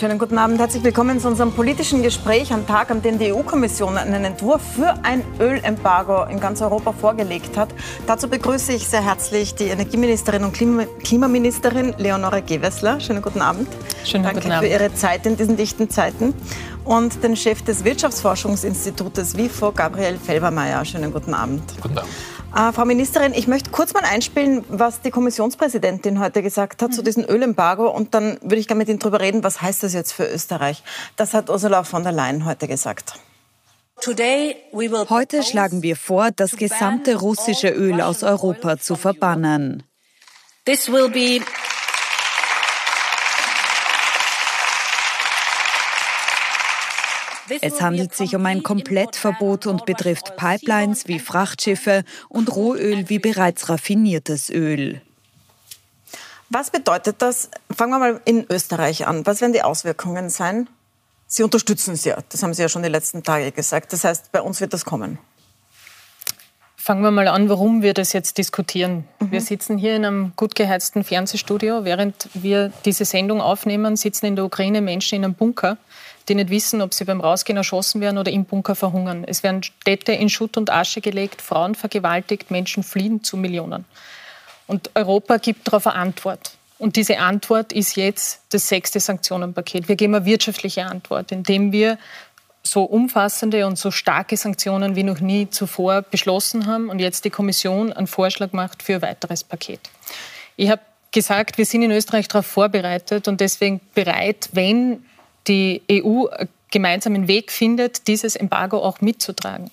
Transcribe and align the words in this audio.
Schönen 0.00 0.18
guten 0.18 0.38
Abend, 0.38 0.58
herzlich 0.58 0.82
willkommen 0.82 1.20
zu 1.20 1.28
unserem 1.28 1.52
politischen 1.52 2.02
Gespräch 2.02 2.54
am 2.54 2.66
Tag, 2.66 2.90
an 2.90 3.02
dem 3.02 3.18
die 3.18 3.34
EU-Kommission 3.34 3.98
einen 3.98 4.24
Entwurf 4.24 4.62
für 4.74 4.94
ein 5.02 5.22
Ölembargo 5.38 6.24
in 6.24 6.40
ganz 6.40 6.62
Europa 6.62 6.92
vorgelegt 6.92 7.58
hat. 7.58 7.68
Dazu 8.06 8.26
begrüße 8.26 8.72
ich 8.72 8.88
sehr 8.88 9.04
herzlich 9.04 9.56
die 9.56 9.64
Energieministerin 9.64 10.44
und 10.44 10.54
Klimaministerin 10.54 11.94
Leonore 11.98 12.40
Gewessler. 12.40 12.98
Schönen 12.98 13.20
guten 13.20 13.42
Abend. 13.42 13.68
Schönen 14.06 14.24
Danke 14.24 14.40
guten 14.40 14.52
Abend. 14.52 14.70
für 14.70 14.72
Ihre 14.72 14.94
Zeit 14.94 15.26
in 15.26 15.36
diesen 15.36 15.58
dichten 15.58 15.90
Zeiten. 15.90 16.32
Und 16.84 17.22
den 17.22 17.36
Chef 17.36 17.62
des 17.62 17.84
Wirtschaftsforschungsinstitutes 17.84 19.36
WIFO, 19.36 19.72
Gabriel 19.72 20.18
Felbermeier. 20.18 20.84
Schönen 20.84 21.12
guten 21.12 21.34
Abend. 21.34 21.62
Guten 21.82 21.98
Abend. 21.98 22.10
Äh, 22.54 22.72
Frau 22.72 22.84
Ministerin, 22.84 23.32
ich 23.32 23.46
möchte 23.46 23.70
kurz 23.70 23.94
mal 23.94 24.02
einspielen, 24.02 24.64
was 24.68 25.00
die 25.00 25.10
Kommissionspräsidentin 25.10 26.18
heute 26.18 26.42
gesagt 26.42 26.82
hat 26.82 26.90
mhm. 26.90 26.94
zu 26.94 27.02
diesem 27.02 27.24
Ölembargo. 27.24 27.88
Und 27.88 28.14
dann 28.14 28.38
würde 28.42 28.56
ich 28.56 28.66
gerne 28.66 28.78
mit 28.78 28.88
Ihnen 28.88 28.98
darüber 28.98 29.20
reden, 29.20 29.44
was 29.44 29.62
heißt 29.62 29.82
das 29.82 29.92
jetzt 29.92 30.12
für 30.12 30.26
Österreich? 30.26 30.82
Das 31.16 31.34
hat 31.34 31.48
Ursula 31.48 31.84
von 31.84 32.02
der 32.02 32.12
Leyen 32.12 32.44
heute 32.44 32.66
gesagt. 32.66 33.14
Heute 34.04 35.42
schlagen 35.42 35.82
wir 35.82 35.94
vor, 35.94 36.30
das 36.34 36.56
gesamte 36.56 37.16
russische 37.16 37.68
Öl 37.68 38.00
aus 38.00 38.22
Europa 38.22 38.78
zu 38.78 38.96
verbannen. 38.96 39.82
This 40.64 40.90
will 40.90 41.08
be 41.10 41.40
Es 47.60 47.80
handelt 47.80 48.14
sich 48.14 48.36
um 48.36 48.46
ein 48.46 48.62
Komplettverbot 48.62 49.66
und 49.66 49.86
betrifft 49.86 50.36
Pipelines 50.36 51.08
wie 51.08 51.18
Frachtschiffe 51.18 52.04
und 52.28 52.54
Rohöl 52.54 53.08
wie 53.08 53.18
bereits 53.18 53.68
raffiniertes 53.68 54.50
Öl. 54.50 55.00
Was 56.48 56.70
bedeutet 56.70 57.16
das? 57.22 57.50
Fangen 57.74 57.92
wir 57.92 57.98
mal 57.98 58.20
in 58.24 58.44
Österreich 58.50 59.06
an. 59.06 59.24
Was 59.24 59.40
werden 59.40 59.52
die 59.52 59.62
Auswirkungen 59.62 60.30
sein? 60.30 60.68
Sie 61.26 61.44
unterstützen 61.44 61.94
es 61.94 62.04
ja, 62.04 62.18
das 62.28 62.42
haben 62.42 62.54
Sie 62.54 62.62
ja 62.62 62.68
schon 62.68 62.82
die 62.82 62.88
letzten 62.88 63.22
Tage 63.22 63.52
gesagt. 63.52 63.92
Das 63.92 64.02
heißt, 64.02 64.32
bei 64.32 64.42
uns 64.42 64.60
wird 64.60 64.72
das 64.72 64.84
kommen. 64.84 65.18
Fangen 66.74 67.02
wir 67.02 67.12
mal 67.12 67.28
an, 67.28 67.48
warum 67.48 67.82
wir 67.82 67.94
das 67.94 68.12
jetzt 68.12 68.36
diskutieren. 68.38 69.04
Mhm. 69.20 69.30
Wir 69.30 69.40
sitzen 69.42 69.78
hier 69.78 69.94
in 69.94 70.04
einem 70.04 70.32
gut 70.34 70.56
geheizten 70.56 71.04
Fernsehstudio. 71.04 71.84
Während 71.84 72.28
wir 72.34 72.72
diese 72.84 73.04
Sendung 73.04 73.40
aufnehmen, 73.40 73.94
sitzen 73.96 74.26
in 74.26 74.34
der 74.34 74.44
Ukraine 74.44 74.80
Menschen 74.80 75.16
in 75.16 75.24
einem 75.24 75.34
Bunker 75.34 75.76
die 76.30 76.34
nicht 76.34 76.48
wissen, 76.48 76.80
ob 76.80 76.94
sie 76.94 77.04
beim 77.04 77.20
Rausgehen 77.20 77.56
erschossen 77.56 78.00
werden 78.00 78.16
oder 78.16 78.30
im 78.30 78.44
Bunker 78.46 78.74
verhungern. 78.74 79.24
Es 79.26 79.42
werden 79.42 79.62
Städte 79.62 80.12
in 80.12 80.30
Schutt 80.30 80.56
und 80.56 80.70
Asche 80.70 81.00
gelegt, 81.00 81.42
Frauen 81.42 81.74
vergewaltigt, 81.74 82.50
Menschen 82.50 82.82
fliehen 82.82 83.22
zu 83.22 83.36
Millionen. 83.36 83.84
Und 84.66 84.90
Europa 84.94 85.36
gibt 85.36 85.66
darauf 85.68 85.86
eine 85.88 85.96
Antwort. 85.96 86.52
Und 86.78 86.96
diese 86.96 87.18
Antwort 87.18 87.72
ist 87.72 87.96
jetzt 87.96 88.40
das 88.50 88.68
sechste 88.68 89.00
Sanktionenpaket. 89.00 89.88
Wir 89.88 89.96
geben 89.96 90.14
eine 90.14 90.24
wirtschaftliche 90.24 90.86
Antwort, 90.86 91.30
indem 91.30 91.72
wir 91.72 91.98
so 92.62 92.84
umfassende 92.84 93.66
und 93.66 93.78
so 93.78 93.90
starke 93.90 94.36
Sanktionen 94.36 94.96
wie 94.96 95.02
noch 95.02 95.20
nie 95.20 95.50
zuvor 95.50 96.02
beschlossen 96.02 96.66
haben 96.66 96.88
und 96.88 96.98
jetzt 96.98 97.24
die 97.24 97.30
Kommission 97.30 97.92
einen 97.92 98.06
Vorschlag 98.06 98.52
macht 98.52 98.82
für 98.82 98.94
ein 98.94 99.02
weiteres 99.02 99.44
Paket. 99.44 99.80
Ich 100.56 100.70
habe 100.70 100.80
gesagt, 101.10 101.58
wir 101.58 101.66
sind 101.66 101.82
in 101.82 101.90
Österreich 101.90 102.28
darauf 102.28 102.46
vorbereitet 102.46 103.28
und 103.28 103.40
deswegen 103.40 103.80
bereit, 103.94 104.50
wenn 104.52 105.04
die 105.46 105.82
EU 105.90 106.26
gemeinsamen 106.70 107.28
Weg 107.28 107.50
findet, 107.50 108.06
dieses 108.06 108.36
Embargo 108.36 108.78
auch 108.78 109.00
mitzutragen. 109.00 109.70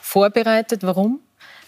Vorbereitet, 0.00 0.82
warum? 0.82 1.20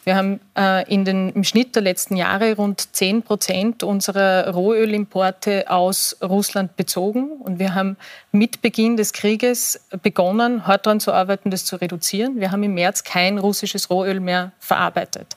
Wir 0.05 0.17
haben 0.17 0.41
äh, 0.59 0.93
in 0.93 1.05
den, 1.05 1.31
im 1.31 1.45
Schnitt 1.45 1.77
der 1.77 1.83
letzten 1.83 2.17
Jahre 2.17 2.57
rund 2.57 2.95
10 2.97 3.23
Prozent 3.23 3.85
unserer 3.85 4.53
Rohölimporte 4.53 5.71
aus 5.71 6.17
Russland 6.21 6.75
bezogen. 6.77 7.31
Und 7.31 7.61
wir 7.61 7.77
haben 7.77 7.97
mit 8.33 8.63
Beginn 8.63 8.97
des 8.97 9.13
Krieges 9.13 9.87
begonnen, 10.03 10.67
hart 10.67 10.87
daran 10.87 10.99
zu 10.99 11.13
arbeiten, 11.13 11.51
das 11.53 11.65
zu 11.65 11.77
reduzieren. 11.77 12.41
Wir 12.41 12.51
haben 12.51 12.65
im 12.65 12.75
März 12.75 13.05
kein 13.05 13.39
russisches 13.39 13.91
Rohöl 13.91 14.19
mehr 14.19 14.51
verarbeitet. 14.59 15.37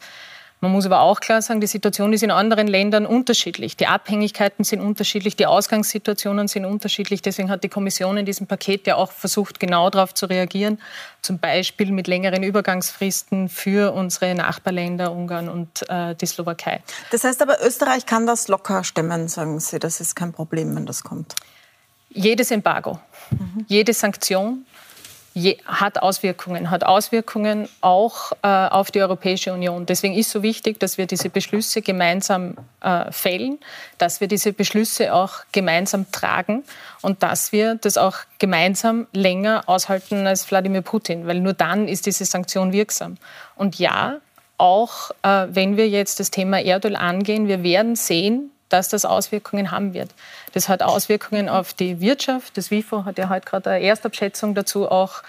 Man 0.62 0.72
muss 0.72 0.86
aber 0.86 1.02
auch 1.02 1.20
klar 1.20 1.42
sagen, 1.42 1.60
die 1.62 1.68
Situation 1.68 2.14
ist 2.14 2.24
in 2.24 2.32
anderen 2.32 2.68
Ländern 2.68 3.06
unterschiedlich. 3.06 3.76
Die 3.78 3.88
Abhängigkeiten 3.88 4.64
sind 4.64 4.80
unterschiedlich, 4.80 5.36
die 5.36 5.46
Ausgangssituationen 5.46 6.48
sind 6.48 6.66
unterschiedlich. 6.66 7.22
Deswegen 7.22 7.50
hat 7.50 7.64
die 7.64 7.70
Kommission 7.70 8.18
in 8.18 8.26
diesem 8.26 8.48
Paket 8.48 8.88
ja 8.88 8.96
auch 8.96 9.12
versucht, 9.12 9.60
genau 9.60 9.90
darauf 9.90 10.14
zu 10.14 10.28
reagieren. 10.28 10.80
Zum 11.22 11.40
Beispiel 11.40 11.92
mit 11.92 12.08
längeren 12.08 12.42
Übergangsfristen 12.42 13.50
für 13.50 13.94
unsere 13.94 14.34
Nachbarländer 14.34 15.12
Ungarn 15.12 15.50
und 15.50 15.88
äh, 15.90 16.16
die 16.16 16.26
Slowakei. 16.26 16.82
Das 17.12 17.24
heißt 17.24 17.42
aber, 17.42 17.58
Österreich 17.64 18.06
kann 18.06 18.26
das 18.26 18.48
locker 18.48 18.84
stemmen, 18.84 19.28
sagen 19.28 19.60
Sie. 19.60 19.78
Das 19.78 20.00
ist 20.00 20.16
kein 20.16 20.32
Problem, 20.32 20.76
wenn 20.76 20.86
das 20.86 21.04
kommt. 21.04 21.36
Jedes 22.10 22.50
Embargo, 22.50 23.00
mhm. 23.30 23.66
jede 23.68 23.94
Sanktion 23.94 24.66
hat 25.66 26.02
Auswirkungen, 26.02 26.72
hat 26.72 26.86
Auswirkungen 26.86 27.68
auch 27.82 28.32
äh, 28.42 28.48
auf 28.48 28.90
die 28.92 29.02
Europäische 29.02 29.52
Union. 29.52 29.86
Deswegen 29.86 30.16
ist 30.16 30.30
so 30.30 30.44
wichtig, 30.44 30.80
dass 30.80 30.98
wir 30.98 31.08
diese 31.08 31.30
Beschlüsse 31.30 31.82
gemeinsam 31.82 32.56
äh, 32.82 33.12
fällen, 33.12 33.60
dass 33.98 34.22
wir 34.22 34.30
diese 34.30 34.54
Beschlüsse 34.54 35.14
auch 35.14 35.40
gemeinsam 35.52 36.10
tragen 36.12 36.64
und 37.02 37.22
dass 37.22 37.52
wir 37.52 37.76
das 37.76 37.98
auch 37.98 38.16
gemeinsam 38.40 39.08
länger 39.12 39.64
aushalten 39.68 40.26
als 40.26 40.50
Wladimir 40.50 40.82
Putin, 40.82 41.28
weil 41.28 41.42
nur 41.42 41.54
dann 41.54 41.90
ist 41.90 42.06
diese 42.06 42.24
Sanktion 42.24 42.72
wirksam. 42.72 43.18
Und 43.56 43.78
ja, 43.78 44.18
auch 44.58 45.12
äh, 45.22 45.48
wenn 45.50 45.76
wir 45.76 45.90
jetzt 45.90 46.22
das 46.22 46.32
Thema 46.32 46.62
Erdöl 46.62 46.96
angehen, 46.96 47.50
wir 47.50 47.62
werden 47.62 47.98
sehen, 47.98 48.52
dass 48.70 48.90
das 48.90 49.06
Auswirkungen 49.06 49.72
haben 49.72 49.94
wird. 49.94 50.10
Das 50.54 50.70
hat 50.70 50.82
Auswirkungen 50.82 51.50
auf 51.50 51.74
die 51.74 52.00
Wirtschaft. 52.02 52.58
Das 52.58 52.72
WIFO 52.72 53.06
hat 53.06 53.18
ja 53.18 53.30
heute 53.30 53.46
gerade 53.46 53.72
eine 53.72 53.86
Erstabschätzung 53.86 54.56
dazu 54.56 54.90
auch, 54.90 55.24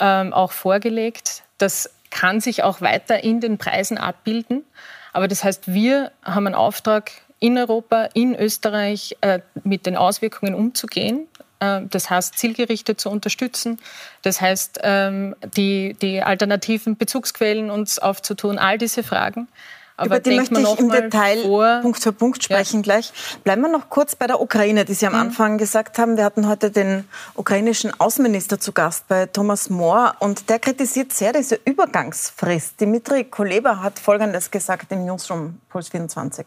ähm, 0.00 0.32
auch 0.32 0.52
vorgelegt. 0.52 1.42
Das 1.58 1.90
kann 2.10 2.40
sich 2.40 2.62
auch 2.62 2.80
weiter 2.80 3.22
in 3.22 3.40
den 3.40 3.58
Preisen 3.58 3.98
abbilden. 3.98 4.64
Aber 5.12 5.28
das 5.28 5.44
heißt, 5.44 5.72
wir 5.72 6.12
haben 6.24 6.46
einen 6.46 6.54
Auftrag, 6.54 7.12
in 7.40 7.56
Europa, 7.56 8.08
in 8.14 8.34
Österreich 8.34 9.16
äh, 9.20 9.40
mit 9.62 9.86
den 9.86 9.96
Auswirkungen 9.96 10.54
umzugehen. 10.54 11.28
Äh, 11.60 11.82
das 11.88 12.10
heißt, 12.10 12.38
zielgerichtet 12.38 13.00
zu 13.00 13.10
unterstützen. 13.10 13.78
Das 14.22 14.40
heißt, 14.40 14.80
ähm, 14.82 15.36
die, 15.56 15.94
die 16.00 16.22
alternativen 16.22 16.96
Bezugsquellen 16.96 17.70
uns 17.70 17.98
aufzutun. 17.98 18.58
All 18.58 18.78
diese 18.78 19.02
Fragen. 19.02 19.48
Aber 19.98 20.06
Über 20.16 20.20
die 20.20 20.36
möchte 20.36 20.60
ich 20.60 20.78
im 20.78 20.90
Detail 20.90 21.42
vor. 21.42 21.80
Punkt 21.82 22.00
für 22.00 22.12
Punkt 22.12 22.44
sprechen 22.44 22.76
ja. 22.76 22.82
gleich. 22.82 23.12
Bleiben 23.42 23.62
wir 23.62 23.68
noch 23.68 23.90
kurz 23.90 24.14
bei 24.14 24.28
der 24.28 24.40
Ukraine, 24.40 24.84
die 24.84 24.94
Sie 24.94 25.06
am 25.06 25.14
mhm. 25.14 25.18
Anfang 25.18 25.58
gesagt 25.58 25.98
haben. 25.98 26.16
Wir 26.16 26.24
hatten 26.24 26.48
heute 26.48 26.70
den 26.70 27.04
ukrainischen 27.34 27.92
Außenminister 27.98 28.60
zu 28.60 28.70
Gast 28.70 29.08
bei 29.08 29.26
Thomas 29.26 29.70
Mohr 29.70 30.14
und 30.20 30.50
der 30.50 30.60
kritisiert 30.60 31.12
sehr 31.12 31.32
diese 31.32 31.58
Übergangsfrist. 31.64 32.80
Dimitri 32.80 33.24
Kuleba 33.24 33.80
hat 33.82 33.98
Folgendes 33.98 34.52
gesagt 34.52 34.92
im 34.92 35.04
Newsroom 35.04 35.58
Puls 35.68 35.88
24. 35.88 36.46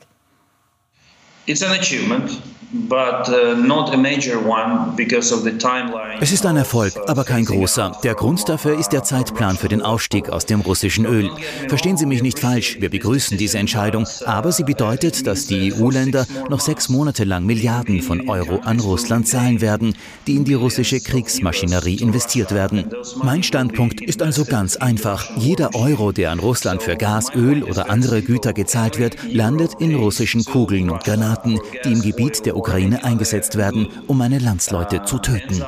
es 6.22 6.32
ist 6.32 6.46
ein 6.46 6.56
Erfolg, 6.56 6.94
aber 7.08 7.26
kein 7.26 7.44
großer. 7.44 7.98
Der 8.04 8.14
Grund 8.16 8.48
dafür 8.48 8.80
ist 8.80 8.90
der 8.90 9.04
Zeitplan 9.04 9.58
für 9.58 9.68
den 9.68 9.82
Ausstieg 9.82 10.30
aus 10.30 10.46
dem 10.46 10.62
russischen 10.62 11.06
Öl. 11.06 11.30
Verstehen 11.68 11.98
Sie 11.98 12.06
mich 12.06 12.22
nicht 12.22 12.40
falsch, 12.40 12.78
wir 12.80 12.90
begrüßen 12.90 13.38
diese 13.38 13.58
Entscheidung, 13.58 14.08
aber 14.26 14.52
sie 14.54 14.64
bedeutet, 14.64 15.28
dass 15.28 15.48
die 15.48 15.74
EU-Länder 15.74 16.26
noch 16.50 16.62
sechs 16.62 16.88
Monate 16.88 17.26
lang 17.26 17.46
Milliarden 17.46 18.02
von 18.02 18.30
Euro 18.30 18.62
an 18.64 18.80
Russland 18.80 19.28
zahlen 19.28 19.60
werden, 19.60 19.96
die 20.28 20.36
in 20.36 20.46
die 20.46 20.54
russische 20.54 21.02
Kriegsmaschinerie 21.02 21.96
investiert 21.96 22.54
werden. 22.54 22.86
Mein 23.22 23.44
Standpunkt 23.44 24.00
ist 24.00 24.22
also 24.22 24.46
ganz 24.46 24.78
einfach. 24.78 25.26
Jeder 25.36 25.76
Euro, 25.76 26.14
der 26.14 26.32
an 26.32 26.40
Russland 26.40 26.84
für 26.84 26.96
Gas, 26.96 27.36
Öl 27.36 27.64
oder 27.64 27.90
andere 27.90 28.22
Güter 28.22 28.54
gezahlt 28.54 28.98
wird, 28.98 29.18
landet 29.30 29.74
in 29.80 29.96
russischen 29.96 30.46
Kugeln 30.46 30.90
und 30.90 31.04
Granaten, 31.04 31.31
die 31.38 31.60
im 31.84 32.02
Gebiet 32.02 32.46
der 32.46 32.56
Ukraine 32.56 33.04
eingesetzt 33.04 33.58
werden, 33.58 33.88
um 34.08 34.18
meine 34.18 34.40
Landsleute 34.40 35.04
zu 35.04 35.20
töten. 35.20 35.64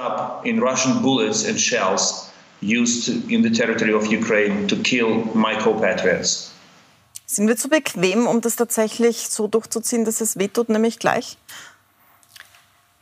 Sind 7.26 7.48
wir 7.48 7.58
zu 7.58 7.70
bequem, 7.70 8.28
um 8.28 8.42
das 8.42 8.56
tatsächlich 8.56 9.30
so 9.30 9.48
durchzuziehen, 9.48 10.06
dass 10.06 10.22
es 10.22 10.38
wehtut, 10.38 10.70
nämlich 10.70 11.00
gleich? 11.00 11.38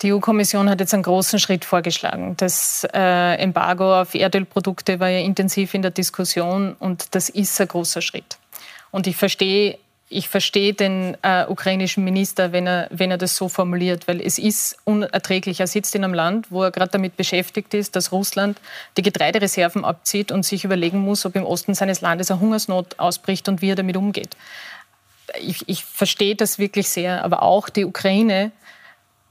Die 0.02 0.14
EU-Kommission 0.14 0.70
hat 0.70 0.80
jetzt 0.80 0.94
einen 0.94 1.04
großen 1.04 1.38
Schritt 1.38 1.64
vorgeschlagen. 1.64 2.36
Das 2.38 2.88
äh, 2.92 3.36
Embargo 3.36 4.02
auf 4.02 4.16
Erdölprodukte 4.16 5.00
war 5.00 5.10
ja 5.10 5.20
intensiv 5.20 5.74
in 5.76 5.84
der 5.84 5.92
Diskussion 5.92 6.76
und 6.80 7.14
das 7.14 7.30
ist 7.30 7.60
ein 7.62 7.68
großer 7.68 8.02
Schritt. 8.02 8.38
Und 8.90 9.06
ich 9.06 9.16
verstehe 9.16 9.78
ich 10.14 10.28
verstehe 10.28 10.74
den 10.74 11.16
äh, 11.22 11.46
ukrainischen 11.48 12.04
Minister, 12.04 12.52
wenn 12.52 12.68
er, 12.68 12.88
wenn 12.92 13.12
er 13.12 13.18
das 13.18 13.38
so 13.38 13.48
formuliert, 13.48 14.10
weil 14.10 14.20
es 14.20 14.38
ist 14.38 14.78
unerträglich. 14.84 15.62
Er 15.62 15.68
sitzt 15.68 15.96
in 15.96 16.04
einem 16.04 16.14
Land, 16.14 16.52
wo 16.52 16.64
er 16.64 16.72
gerade 16.72 16.92
damit 16.92 17.16
beschäftigt 17.16 17.74
ist, 17.74 17.96
dass 17.96 18.12
Russland 18.12 18.60
die 18.98 19.04
Getreidereserven 19.04 19.86
abzieht 19.86 20.34
und 20.34 20.44
sich 20.44 20.66
überlegen 20.66 21.00
muss, 21.00 21.26
ob 21.26 21.38
im 21.38 21.46
Osten 21.46 21.76
seines 21.76 22.02
Landes 22.02 22.30
eine 22.30 22.42
Hungersnot 22.42 23.00
ausbricht 23.00 23.48
und 23.48 23.62
wie 23.62 23.70
er 23.70 23.76
damit 23.76 23.96
umgeht. 23.96 24.36
Ich, 25.40 25.64
ich 25.70 25.86
verstehe 25.86 26.36
das 26.36 26.60
wirklich 26.60 26.90
sehr, 26.90 27.24
aber 27.24 27.42
auch 27.42 27.70
die 27.70 27.86
Ukraine 27.86 28.52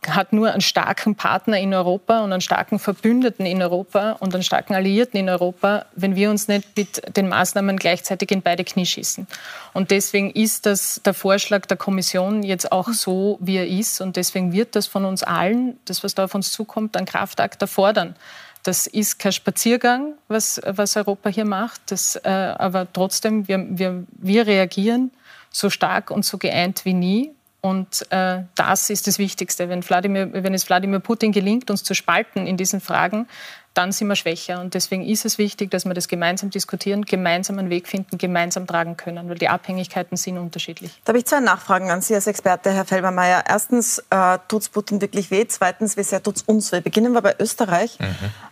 hat 0.09 0.33
nur 0.33 0.51
einen 0.51 0.63
starken 0.63 1.15
Partner 1.15 1.59
in 1.59 1.75
Europa 1.75 2.21
und 2.21 2.33
einen 2.33 2.41
starken 2.41 2.79
Verbündeten 2.79 3.45
in 3.45 3.61
Europa 3.61 4.13
und 4.13 4.35
einen 4.35 4.43
starken 4.43 4.75
Alliierten 4.75 5.21
in 5.21 5.29
Europa, 5.29 5.85
wenn 5.95 6.17
wir 6.17 6.31
uns 6.31 6.49
nicht 6.49 6.77
mit 6.77 7.17
den 7.17 7.29
Maßnahmen 7.29 7.77
gleichzeitig 7.77 8.31
in 8.31 8.41
beide 8.41 8.65
Knie 8.65 8.87
schießen. 8.87 9.27
Und 9.75 9.91
deswegen 9.91 10.31
ist 10.31 10.65
das 10.65 11.03
der 11.05 11.13
Vorschlag 11.13 11.67
der 11.67 11.77
Kommission 11.77 12.43
jetzt 12.43 12.73
auch 12.73 12.89
so, 12.89 13.39
wie 13.41 13.57
er 13.57 13.69
ist. 13.69 14.01
Und 14.01 14.17
deswegen 14.17 14.53
wird 14.53 14.75
das 14.75 14.87
von 14.87 15.05
uns 15.05 15.23
allen, 15.23 15.79
das, 15.85 16.03
was 16.03 16.15
da 16.15 16.25
auf 16.25 16.35
uns 16.35 16.51
zukommt, 16.51 16.97
ein 16.97 17.05
Kraftakt 17.05 17.61
erfordern. 17.61 18.17
Das 18.63 18.87
ist 18.87 19.19
kein 19.19 19.33
Spaziergang, 19.33 20.15
was, 20.29 20.61
was 20.67 20.97
Europa 20.97 21.29
hier 21.31 21.47
macht. 21.47 21.81
Das, 21.91 22.17
äh, 22.17 22.29
aber 22.29 22.91
trotzdem, 22.91 23.49
wir, 23.49 23.67
wir, 23.69 24.05
wir 24.13 24.47
reagieren 24.47 25.11
so 25.51 25.69
stark 25.69 26.11
und 26.11 26.25
so 26.25 26.39
geeint 26.39 26.85
wie 26.85 26.95
nie. 26.95 27.35
Und 27.61 28.07
äh, 28.11 28.43
das 28.55 28.89
ist 28.89 29.07
das 29.07 29.19
Wichtigste. 29.19 29.69
Wenn, 29.69 29.87
Wladimir, 29.87 30.33
wenn 30.33 30.55
es 30.55 30.69
Wladimir 30.69 31.01
Putin 31.01 31.33
gelingt, 31.33 31.71
uns 31.71 31.85
zu 31.85 31.95
spalten 31.95 32.47
in 32.47 32.57
diesen 32.57 32.81
Fragen, 32.81 33.27
dann 33.75 33.93
sind 33.93 34.09
wir 34.09 34.17
schwächer. 34.17 34.61
Und 34.61 34.75
deswegen 34.75 35.05
ist 35.05 35.25
es 35.25 35.39
wichtig, 35.39 35.71
dass 35.71 35.85
wir 35.85 35.95
das 35.95 36.09
gemeinsam 36.09 36.51
diskutieren, 36.51 37.05
gemeinsam 37.05 37.59
einen 37.59 37.71
Weg 37.71 37.87
finden, 37.87 38.19
gemeinsam 38.19 38.67
tragen 38.67 38.97
können, 38.97 39.29
weil 39.29 39.39
die 39.39 39.49
Abhängigkeiten 39.49 40.17
sind 40.17 40.39
unterschiedlich. 40.39 41.01
Da 41.05 41.11
habe 41.11 41.19
ich 41.19 41.27
zwei 41.27 41.41
Nachfragen 41.41 41.91
an 41.91 42.01
Sie 42.01 42.15
als 42.15 42.27
Experte, 42.27 42.73
Herr 42.73 42.85
Felbermeier. 42.85 43.45
Erstens, 43.47 44.03
äh, 44.11 44.39
tut 44.49 44.63
es 44.63 44.69
Putin 44.71 45.01
wirklich 45.01 45.31
weh? 45.31 45.47
Zweitens, 45.47 45.97
wie 45.97 46.03
sehr 46.03 46.23
tut 46.23 46.37
es 46.37 46.43
uns 46.43 46.73
weh? 46.73 46.81
Beginnen 46.81 47.13
wir 47.13 47.23
bei 47.23 47.37
Österreich. 47.39 47.99
Mhm. 48.01 48.07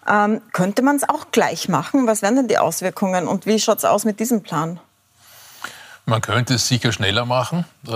Ähm, 0.08 0.40
könnte 0.52 0.82
man 0.82 0.96
es 0.96 1.08
auch 1.08 1.30
gleich 1.32 1.68
machen? 1.68 2.06
Was 2.06 2.22
wären 2.22 2.36
denn 2.36 2.48
die 2.48 2.58
Auswirkungen? 2.58 3.26
Und 3.26 3.46
wie 3.46 3.58
schaut 3.58 3.78
es 3.78 3.84
aus 3.84 4.04
mit 4.04 4.20
diesem 4.20 4.42
Plan? 4.42 4.80
Man 6.08 6.22
könnte 6.22 6.54
es 6.54 6.66
sicher 6.66 6.90
schneller 6.90 7.26
machen. 7.26 7.66
Äh, 7.86 7.92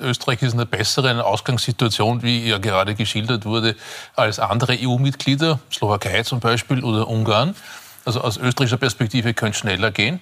Österreich 0.00 0.40
ist 0.40 0.52
in 0.52 0.60
einer 0.60 0.66
besseren 0.66 1.20
Ausgangssituation, 1.20 2.22
wie 2.22 2.46
ja 2.46 2.58
gerade 2.58 2.94
geschildert 2.94 3.44
wurde, 3.44 3.74
als 4.14 4.38
andere 4.38 4.78
EU-Mitglieder, 4.80 5.58
Slowakei 5.72 6.22
zum 6.22 6.38
Beispiel 6.38 6.84
oder 6.84 7.08
Ungarn. 7.08 7.56
Also 8.04 8.20
aus 8.20 8.36
österreichischer 8.36 8.76
Perspektive 8.76 9.34
könnte 9.34 9.56
es 9.56 9.58
schneller 9.58 9.90
gehen. 9.90 10.20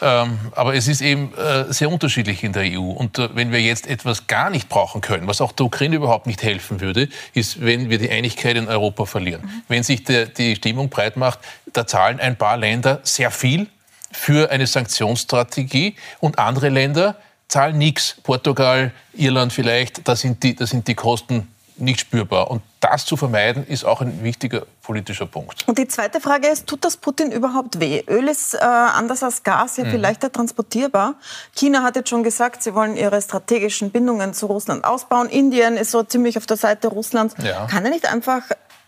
Ähm, 0.00 0.38
aber 0.52 0.74
es 0.74 0.88
ist 0.88 1.02
eben 1.02 1.34
äh, 1.34 1.70
sehr 1.70 1.90
unterschiedlich 1.90 2.42
in 2.42 2.54
der 2.54 2.62
EU. 2.62 2.92
Und 2.92 3.18
äh, 3.18 3.28
wenn 3.34 3.52
wir 3.52 3.60
jetzt 3.60 3.86
etwas 3.86 4.26
gar 4.26 4.48
nicht 4.48 4.70
brauchen 4.70 5.02
können, 5.02 5.26
was 5.26 5.42
auch 5.42 5.52
der 5.52 5.66
Ukraine 5.66 5.96
überhaupt 5.96 6.26
nicht 6.26 6.42
helfen 6.42 6.80
würde, 6.80 7.10
ist, 7.34 7.62
wenn 7.62 7.90
wir 7.90 7.98
die 7.98 8.08
Einigkeit 8.08 8.56
in 8.56 8.68
Europa 8.68 9.04
verlieren. 9.04 9.42
Mhm. 9.42 9.62
Wenn 9.68 9.82
sich 9.82 10.04
der, 10.04 10.24
die 10.26 10.56
Stimmung 10.56 10.88
breit 10.88 11.18
macht, 11.18 11.40
da 11.74 11.86
zahlen 11.86 12.20
ein 12.20 12.36
paar 12.36 12.56
Länder 12.56 13.00
sehr 13.02 13.30
viel 13.30 13.66
für 14.14 14.50
eine 14.50 14.66
Sanktionsstrategie 14.66 15.96
und 16.20 16.38
andere 16.38 16.68
Länder 16.68 17.16
zahlen 17.48 17.78
nichts. 17.78 18.16
Portugal, 18.22 18.92
Irland 19.12 19.52
vielleicht, 19.52 20.06
da 20.08 20.16
sind, 20.16 20.42
die, 20.42 20.54
da 20.54 20.66
sind 20.66 20.88
die 20.88 20.94
Kosten 20.94 21.48
nicht 21.76 22.00
spürbar. 22.00 22.50
Und 22.50 22.62
das 22.80 23.04
zu 23.04 23.16
vermeiden, 23.16 23.66
ist 23.66 23.84
auch 23.84 24.00
ein 24.00 24.22
wichtiger 24.22 24.62
politischer 24.82 25.26
Punkt. 25.26 25.66
Und 25.66 25.78
die 25.78 25.88
zweite 25.88 26.20
Frage 26.20 26.46
ist, 26.48 26.66
tut 26.66 26.84
das 26.84 26.96
Putin 26.96 27.32
überhaupt 27.32 27.80
weh? 27.80 28.02
Öl 28.06 28.28
ist 28.28 28.54
äh, 28.54 28.58
anders 28.58 29.22
als 29.22 29.42
Gas 29.42 29.76
ja 29.76 29.84
mhm. 29.84 29.90
viel 29.90 30.00
leichter 30.00 30.30
transportierbar. 30.30 31.14
China 31.56 31.82
hat 31.82 31.96
jetzt 31.96 32.10
schon 32.10 32.22
gesagt, 32.22 32.62
sie 32.62 32.74
wollen 32.74 32.96
ihre 32.96 33.20
strategischen 33.20 33.90
Bindungen 33.90 34.34
zu 34.34 34.46
Russland 34.46 34.84
ausbauen. 34.84 35.28
Indien 35.28 35.76
ist 35.76 35.90
so 35.90 36.02
ziemlich 36.04 36.36
auf 36.36 36.46
der 36.46 36.56
Seite 36.56 36.88
Russlands. 36.88 37.34
Ja. 37.42 37.66
Kann 37.66 37.84
er 37.84 37.90
nicht 37.90 38.06
einfach 38.06 38.42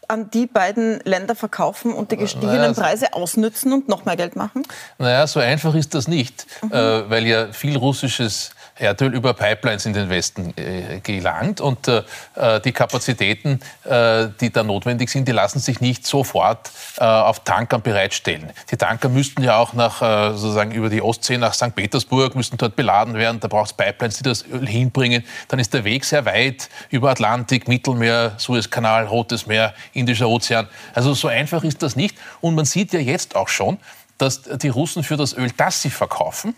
an 0.09 0.31
die 0.31 0.47
beiden 0.47 1.01
Länder 1.05 1.35
verkaufen 1.35 1.93
und 1.93 2.13
die 2.13 2.17
gestiegenen 2.17 2.61
naja, 2.61 2.73
Preise 2.73 3.13
ausnützen 3.13 3.73
und 3.73 3.89
noch 3.89 4.05
mehr 4.05 4.17
Geld 4.17 4.37
machen? 4.37 4.63
Naja, 4.99 5.27
so 5.27 5.41
einfach 5.41 5.75
ist 5.75 5.95
das 5.95 6.09
nicht, 6.09 6.47
mhm. 6.63 6.73
äh, 6.73 7.11
weil 7.11 7.27
ja 7.27 7.53
viel 7.53 7.77
russisches 7.77 8.51
Erdöl 8.79 9.15
über 9.15 9.35
Pipelines 9.35 9.87
in 9.87 9.93
den 9.93 10.09
Westen 10.09 10.53
äh, 10.57 11.01
gelangt. 11.01 11.61
Und 11.61 11.89
äh, 11.89 12.03
äh, 12.35 12.61
die 12.61 12.73
Kapazitäten, 12.73 13.61
äh, 13.85 14.29
die 14.41 14.51
da 14.51 14.63
notwendig 14.63 15.11
sind, 15.11 15.27
die 15.29 15.33
lassen 15.33 15.59
sich 15.59 15.81
nicht 15.81 16.07
sofort 16.07 16.71
äh, 16.99 17.05
auf 17.05 17.41
Tankern 17.41 17.83
bereitstellen. 17.83 18.53
Die 18.71 18.77
Tanker 18.77 19.09
müssten 19.09 19.43
ja 19.43 19.57
auch 19.57 19.73
nach, 19.73 20.03
äh, 20.03 20.37
sozusagen 20.37 20.73
über 20.73 20.91
die 20.91 21.03
Ostsee 21.03 21.39
nach 21.39 21.55
St. 21.55 21.75
Petersburg, 21.75 22.35
müssten 22.35 22.57
dort 22.57 22.77
beladen 22.77 23.15
werden. 23.15 23.41
Da 23.41 23.49
braucht 23.49 23.71
es 23.71 23.73
Pipelines, 23.73 24.19
die 24.19 24.23
das 24.23 24.45
Öl 24.47 24.67
hinbringen. 24.67 25.25
Dann 25.49 25.59
ist 25.59 25.73
der 25.73 25.85
Weg 25.85 26.05
sehr 26.05 26.25
weit 26.25 26.69
über 26.91 27.11
Atlantik, 27.11 27.69
Mittelmeer, 27.69 28.35
Suezkanal, 28.37 29.07
Rotes 29.07 29.47
Meer, 29.47 29.75
Indischer 29.93 30.29
Ozean. 30.29 30.69
Also 30.95 31.15
so 31.15 31.29
einfach 31.29 31.65
ist 31.65 31.83
das 31.83 31.97
nicht. 31.97 32.17
Und 32.41 32.55
man 32.55 32.65
sieht 32.65 32.93
ja 32.93 33.01
jetzt 33.01 33.37
auch 33.37 33.49
schon, 33.49 33.79
dass 34.19 34.43
die 34.43 34.69
Russen 34.69 35.03
für 35.03 35.17
das 35.17 35.37
Öl, 35.37 35.51
das 35.57 35.83
sie 35.83 35.91
verkaufen, 35.91 36.55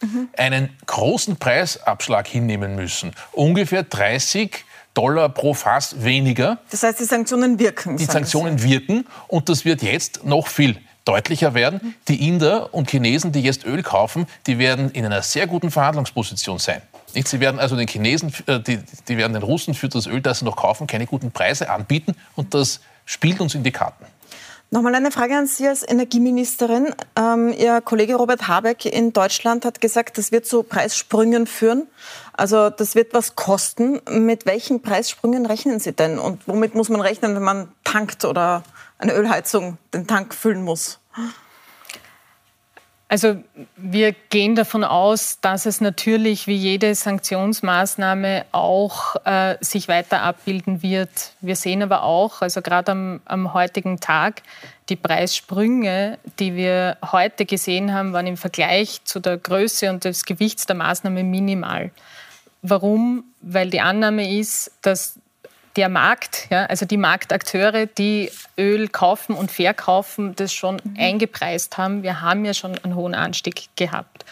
mhm. 0.00 0.28
einen 0.36 0.70
großen 0.86 1.36
Preisabschlag 1.36 2.26
hinnehmen 2.26 2.76
müssen. 2.76 3.12
Ungefähr 3.32 3.82
30 3.82 4.64
Dollar 4.94 5.28
pro 5.28 5.52
Fass 5.52 6.02
weniger. 6.02 6.58
Das 6.70 6.82
heißt, 6.82 7.00
die 7.00 7.04
Sanktionen 7.04 7.58
wirken. 7.58 7.98
Die 7.98 8.06
Sanktionen 8.06 8.62
wirken 8.62 9.06
und 9.28 9.48
das 9.48 9.64
wird 9.64 9.82
jetzt 9.82 10.24
noch 10.24 10.46
viel 10.46 10.78
deutlicher 11.04 11.54
werden. 11.54 11.94
Die 12.08 12.28
Inder 12.28 12.72
und 12.74 12.90
Chinesen, 12.90 13.30
die 13.30 13.40
jetzt 13.40 13.64
Öl 13.64 13.82
kaufen, 13.82 14.26
die 14.46 14.58
werden 14.58 14.90
in 14.90 15.04
einer 15.04 15.22
sehr 15.22 15.46
guten 15.46 15.70
Verhandlungsposition 15.70 16.58
sein. 16.58 16.82
Sie 17.12 17.40
werden 17.40 17.60
also 17.60 17.76
den 17.76 17.88
Chinesen, 17.88 18.32
äh, 18.46 18.60
die, 18.60 18.78
die 19.08 19.16
werden 19.16 19.32
den 19.32 19.42
Russen 19.42 19.74
für 19.74 19.88
das 19.88 20.06
Öl, 20.06 20.20
das 20.20 20.40
sie 20.40 20.44
noch 20.44 20.56
kaufen, 20.56 20.86
keine 20.86 21.06
guten 21.06 21.30
Preise 21.30 21.70
anbieten 21.70 22.14
und 22.34 22.52
das 22.52 22.80
spielt 23.06 23.40
uns 23.40 23.54
in 23.54 23.62
die 23.62 23.70
Karten. 23.70 24.04
Nochmal 24.70 24.96
eine 24.96 25.12
Frage 25.12 25.36
an 25.36 25.46
Sie 25.46 25.68
als 25.68 25.88
Energieministerin. 25.88 26.92
Ähm, 27.14 27.54
Ihr 27.56 27.80
Kollege 27.80 28.16
Robert 28.16 28.48
Habeck 28.48 28.84
in 28.84 29.12
Deutschland 29.12 29.64
hat 29.64 29.80
gesagt, 29.80 30.18
das 30.18 30.32
wird 30.32 30.44
zu 30.44 30.64
Preissprüngen 30.64 31.46
führen. 31.46 31.86
Also 32.32 32.70
das 32.70 32.96
wird 32.96 33.14
was 33.14 33.36
kosten. 33.36 34.00
Mit 34.10 34.44
welchen 34.44 34.82
Preissprüngen 34.82 35.46
rechnen 35.46 35.78
Sie 35.78 35.92
denn? 35.92 36.18
Und 36.18 36.42
womit 36.46 36.74
muss 36.74 36.88
man 36.88 37.00
rechnen, 37.00 37.36
wenn 37.36 37.44
man 37.44 37.68
tankt 37.84 38.24
oder 38.24 38.64
eine 38.98 39.14
Ölheizung 39.14 39.78
den 39.94 40.08
Tank 40.08 40.34
füllen 40.34 40.62
muss? 40.62 40.98
Also 43.08 43.36
wir 43.76 44.14
gehen 44.30 44.56
davon 44.56 44.82
aus, 44.82 45.38
dass 45.40 45.64
es 45.64 45.80
natürlich 45.80 46.48
wie 46.48 46.56
jede 46.56 46.92
Sanktionsmaßnahme 46.92 48.46
auch 48.50 49.14
äh, 49.24 49.56
sich 49.60 49.86
weiter 49.86 50.22
abbilden 50.22 50.82
wird. 50.82 51.32
Wir 51.40 51.54
sehen 51.54 51.84
aber 51.84 52.02
auch, 52.02 52.42
also 52.42 52.62
gerade 52.62 52.92
am, 52.92 53.20
am 53.24 53.54
heutigen 53.54 54.00
Tag, 54.00 54.42
die 54.88 54.96
Preissprünge, 54.96 56.18
die 56.40 56.56
wir 56.56 56.96
heute 57.12 57.46
gesehen 57.46 57.94
haben, 57.94 58.12
waren 58.12 58.26
im 58.26 58.36
Vergleich 58.36 59.04
zu 59.04 59.20
der 59.20 59.36
Größe 59.36 59.88
und 59.88 60.04
des 60.04 60.24
Gewichts 60.24 60.66
der 60.66 60.74
Maßnahme 60.74 61.22
minimal. 61.22 61.92
Warum? 62.62 63.22
Weil 63.40 63.70
die 63.70 63.80
Annahme 63.80 64.36
ist, 64.36 64.72
dass 64.82 65.20
der 65.76 65.88
Markt, 65.88 66.46
ja, 66.50 66.64
also 66.66 66.86
die 66.86 66.96
Marktakteure, 66.96 67.86
die 67.86 68.30
Öl 68.58 68.88
kaufen 68.88 69.34
und 69.34 69.50
verkaufen, 69.50 70.34
das 70.36 70.52
schon 70.52 70.80
mhm. 70.82 70.96
eingepreist 70.98 71.76
haben. 71.78 72.02
Wir 72.02 72.20
haben 72.20 72.44
ja 72.44 72.54
schon 72.54 72.78
einen 72.78 72.94
hohen 72.94 73.14
Anstieg 73.14 73.68
gehabt. 73.76 74.24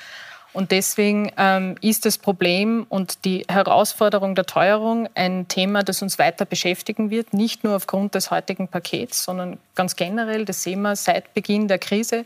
Und 0.54 0.70
deswegen 0.70 1.32
ähm, 1.36 1.74
ist 1.80 2.06
das 2.06 2.16
Problem 2.16 2.86
und 2.88 3.24
die 3.24 3.44
Herausforderung 3.48 4.36
der 4.36 4.46
Teuerung 4.46 5.08
ein 5.16 5.48
Thema, 5.48 5.82
das 5.82 6.00
uns 6.00 6.16
weiter 6.20 6.44
beschäftigen 6.44 7.10
wird, 7.10 7.34
nicht 7.34 7.64
nur 7.64 7.74
aufgrund 7.74 8.14
des 8.14 8.30
heutigen 8.30 8.68
Pakets, 8.68 9.24
sondern 9.24 9.58
ganz 9.74 9.96
generell, 9.96 10.44
das 10.44 10.62
sehen 10.62 10.82
wir 10.82 10.94
seit 10.94 11.34
Beginn 11.34 11.66
der 11.66 11.80
Krise. 11.80 12.24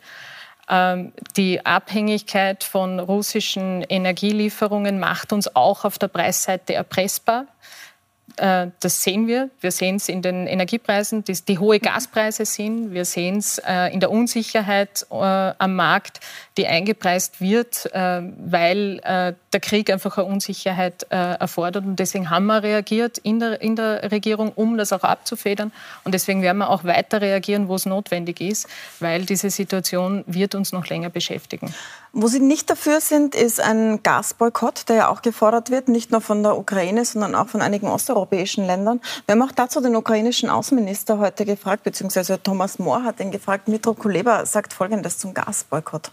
Ähm, 0.69 1.13
die 1.39 1.65
Abhängigkeit 1.65 2.65
von 2.65 3.01
russischen 3.01 3.83
Energielieferungen 3.83 5.01
macht 5.01 5.33
uns 5.33 5.57
auch 5.57 5.87
auf 5.87 5.99
der 5.99 6.09
Preisseite 6.09 6.75
erpressbar. 6.75 7.47
Äh, 8.39 8.69
das 8.81 9.03
sehen 9.03 9.27
wir. 9.27 9.51
Wir 9.61 9.73
sehen 9.73 9.97
es 9.97 10.09
in 10.09 10.23
den 10.23 10.47
Energiepreisen, 10.47 11.25
die, 11.25 11.33
die 11.33 11.59
hohe 11.59 11.81
Gaspreise 11.81 12.45
sind. 12.45 12.93
Wir 12.93 13.05
sehen 13.05 13.39
es 13.39 13.59
äh, 13.59 13.93
in 13.93 14.01
der 14.01 14.11
Unsicherheit 14.11 15.07
äh, 15.11 15.15
am 15.15 15.77
Markt, 15.77 16.21
die 16.57 16.67
eingepreist 16.67 17.41
wird, 17.41 17.89
weil 17.93 19.01
der 19.01 19.61
Krieg 19.61 19.91
einfach 19.93 20.19
eine 20.19 20.27
Unsicherheit 20.27 21.05
erfordert. 21.05 21.85
Und 21.85 22.01
deswegen 22.01 22.31
haben 22.31 22.47
wir 22.47 22.65
reagiert 22.65 23.19
in 23.19 23.39
der, 23.39 23.61
in 23.61 23.77
der 23.77 24.11
Regierung, 24.11 24.51
um 24.57 24.77
das 24.77 24.93
auch 24.93 25.05
abzufedern. 25.05 25.71
Und 26.03 26.15
deswegen 26.15 26.43
werden 26.43 26.59
wir 26.59 26.69
auch 26.71 26.83
weiter 26.83 27.21
reagieren, 27.21 27.69
wo 27.69 27.77
es 27.77 27.87
notwendig 27.87 28.41
ist, 28.41 28.67
weil 28.99 29.25
diese 29.25 29.51
Situation 29.51 30.25
wird 30.27 30.57
uns 30.57 30.73
noch 30.73 30.89
länger 30.89 31.11
beschäftigen. 31.11 31.73
Wo 32.13 32.27
Sie 32.27 32.41
nicht 32.41 32.71
dafür 32.71 33.01
sind, 33.01 33.35
ist 33.35 33.61
ein 33.61 34.03
Gasboykott, 34.03 34.89
der 34.89 34.97
ja 34.97 35.09
auch 35.09 35.23
gefordert 35.23 35.71
wird, 35.71 35.89
nicht 35.89 36.11
nur 36.11 36.21
von 36.21 36.43
der 36.43 36.57
Ukraine, 36.57 37.05
sondern 37.05 37.35
auch 37.35 37.49
von 37.49 37.61
einigen 37.61 37.89
osteuropäischen 37.89 38.67
Ländern. 38.67 39.01
Wir 39.27 39.35
haben 39.35 39.43
auch 39.43 39.53
dazu 39.53 39.81
den 39.81 39.95
ukrainischen 39.95 40.49
Außenminister 40.49 41.19
heute 41.19 41.45
gefragt, 41.45 41.85
beziehungsweise 41.85 42.43
Thomas 42.43 42.79
Mohr 42.79 43.05
hat 43.05 43.21
ihn 43.21 43.31
gefragt. 43.31 43.69
Mitro 43.69 43.95
Kuleba 43.95 44.47
sagt 44.47 44.73
Folgendes 44.73 45.19
zum 45.19 45.35
Gasboykott. 45.35 46.11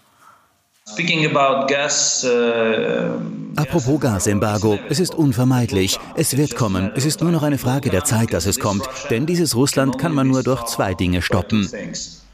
Gas, 1.68 2.24
uh, 2.24 3.20
Apropos 3.56 4.00
Gasembargo, 4.00 4.78
es 4.88 5.00
ist 5.00 5.16
unvermeidlich. 5.16 5.98
Es 6.16 6.38
wird 6.38 6.56
kommen. 6.56 6.92
Es 6.96 7.06
ist 7.06 7.22
nur 7.22 7.32
noch 7.32 7.42
eine 7.42 7.58
Frage 7.58 7.90
der 7.90 8.04
Zeit, 8.04 8.34
dass 8.34 8.46
es 8.46 8.60
kommt. 8.60 8.88
Denn 9.10 9.26
dieses 9.26 9.56
Russland 9.56 9.98
kann 9.98 10.14
man 10.14 10.28
nur 10.28 10.44
durch 10.44 10.64
zwei 10.66 10.94
Dinge 10.94 11.24
stoppen. 11.24 11.68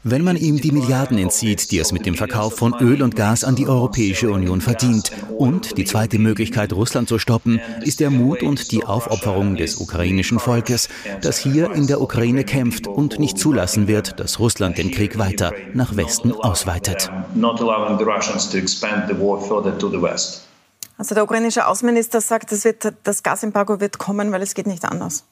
Wenn 0.04 0.24
man 0.24 0.36
ihm 0.36 0.60
die 0.60 0.72
Milliarden 0.72 1.16
entzieht, 1.16 1.70
die 1.70 1.78
es 1.78 1.92
mit 1.92 2.06
dem 2.06 2.16
Verkauf 2.16 2.56
von 2.56 2.74
Öl 2.80 3.04
und 3.04 3.14
Gas 3.14 3.44
an 3.44 3.54
die 3.54 3.68
Europäische 3.68 4.32
Union 4.32 4.60
verdient, 4.60 5.12
und 5.38 5.78
die 5.78 5.84
zweite 5.84 6.18
Möglichkeit, 6.18 6.72
Russland 6.72 7.08
zu 7.08 7.20
stoppen, 7.20 7.60
ist 7.82 8.00
der 8.00 8.10
Mut 8.10 8.42
und 8.42 8.72
die 8.72 8.84
Aufopferung 8.84 9.54
des 9.54 9.76
ukrainischen 9.76 10.40
Volkes, 10.40 10.88
das 11.20 11.38
hier 11.38 11.70
in 11.72 11.86
der 11.86 12.00
Ukraine 12.00 12.42
kämpft 12.42 12.88
und 12.88 13.20
nicht 13.20 13.38
zulassen 13.38 13.86
wird, 13.86 14.18
dass 14.18 14.40
Russland 14.40 14.76
den 14.76 14.90
Krieg 14.90 15.18
weiter 15.18 15.52
nach 15.72 15.94
Westen 15.94 16.32
ausweitet. 16.32 17.08
Also 20.98 21.14
der 21.14 21.24
ukrainische 21.24 21.66
Außenminister 21.68 22.20
sagt, 22.20 22.50
es 22.50 22.64
wird, 22.64 22.92
das 23.04 23.22
Gasembargo 23.22 23.80
wird 23.80 23.98
kommen, 23.98 24.32
weil 24.32 24.42
es 24.42 24.54
geht 24.54 24.66
nicht 24.66 24.84
anders. 24.84 25.24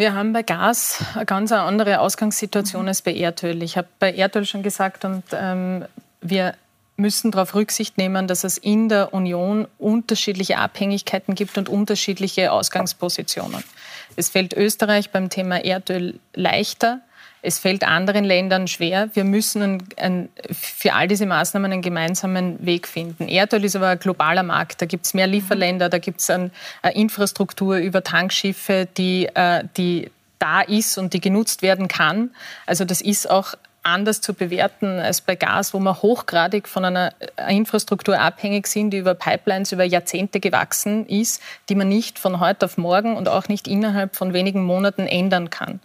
Wir 0.00 0.14
haben 0.14 0.32
bei 0.32 0.42
Gas 0.42 1.04
eine 1.14 1.26
ganz 1.26 1.52
andere 1.52 2.00
Ausgangssituation 2.00 2.88
als 2.88 3.02
bei 3.02 3.12
Erdöl. 3.12 3.62
Ich 3.62 3.76
habe 3.76 3.86
bei 3.98 4.10
Erdöl 4.14 4.46
schon 4.46 4.62
gesagt, 4.62 5.04
und 5.04 5.24
ähm, 5.34 5.84
wir 6.22 6.54
müssen 6.96 7.30
darauf 7.30 7.54
Rücksicht 7.54 7.98
nehmen, 7.98 8.26
dass 8.26 8.42
es 8.42 8.56
in 8.56 8.88
der 8.88 9.12
Union 9.12 9.68
unterschiedliche 9.76 10.56
Abhängigkeiten 10.56 11.34
gibt 11.34 11.58
und 11.58 11.68
unterschiedliche 11.68 12.50
Ausgangspositionen. 12.50 13.62
Es 14.16 14.30
fällt 14.30 14.54
Österreich 14.54 15.10
beim 15.10 15.28
Thema 15.28 15.62
Erdöl 15.62 16.18
leichter, 16.32 17.00
es 17.42 17.58
fällt 17.58 17.84
anderen 17.84 18.24
Ländern 18.24 18.68
schwer. 18.68 19.10
Wir 19.14 19.24
müssen 19.24 19.62
ein, 19.62 19.82
ein, 19.96 20.28
für 20.50 20.92
all 20.92 21.08
diese 21.08 21.26
Maßnahmen 21.26 21.72
einen 21.72 21.82
gemeinsamen 21.82 22.64
Weg 22.64 22.86
finden. 22.86 23.28
Erdöl 23.28 23.64
ist 23.64 23.76
aber 23.76 23.88
ein 23.88 23.98
globaler 23.98 24.42
Markt. 24.42 24.82
Da 24.82 24.86
gibt 24.86 25.06
es 25.06 25.14
mehr 25.14 25.26
Lieferländer, 25.26 25.88
da 25.88 25.98
gibt 25.98 26.20
es 26.20 26.30
eine 26.30 26.50
Infrastruktur 26.92 27.76
über 27.76 28.02
Tankschiffe, 28.02 28.88
die, 28.96 29.26
äh, 29.34 29.64
die 29.76 30.10
da 30.38 30.62
ist 30.62 30.98
und 30.98 31.12
die 31.12 31.20
genutzt 31.20 31.62
werden 31.62 31.88
kann. 31.88 32.30
Also 32.66 32.84
das 32.84 33.00
ist 33.00 33.30
auch 33.30 33.54
anders 33.82 34.20
zu 34.20 34.34
bewerten 34.34 34.98
als 34.98 35.20
bei 35.20 35.36
Gas, 35.36 35.72
wo 35.72 35.78
wir 35.78 36.02
hochgradig 36.02 36.68
von 36.68 36.84
einer 36.84 37.12
Infrastruktur 37.48 38.18
abhängig 38.18 38.66
sind, 38.66 38.90
die 38.90 38.98
über 38.98 39.14
Pipelines 39.14 39.72
über 39.72 39.84
Jahrzehnte 39.84 40.40
gewachsen 40.40 41.06
ist, 41.06 41.40
die 41.68 41.74
man 41.74 41.88
nicht 41.88 42.18
von 42.18 42.40
heute 42.40 42.66
auf 42.66 42.76
morgen 42.76 43.16
und 43.16 43.28
auch 43.28 43.48
nicht 43.48 43.66
innerhalb 43.66 44.16
von 44.16 44.32
wenigen 44.32 44.62
Monaten 44.64 45.06
ändern 45.06 45.50
kann. 45.50 45.80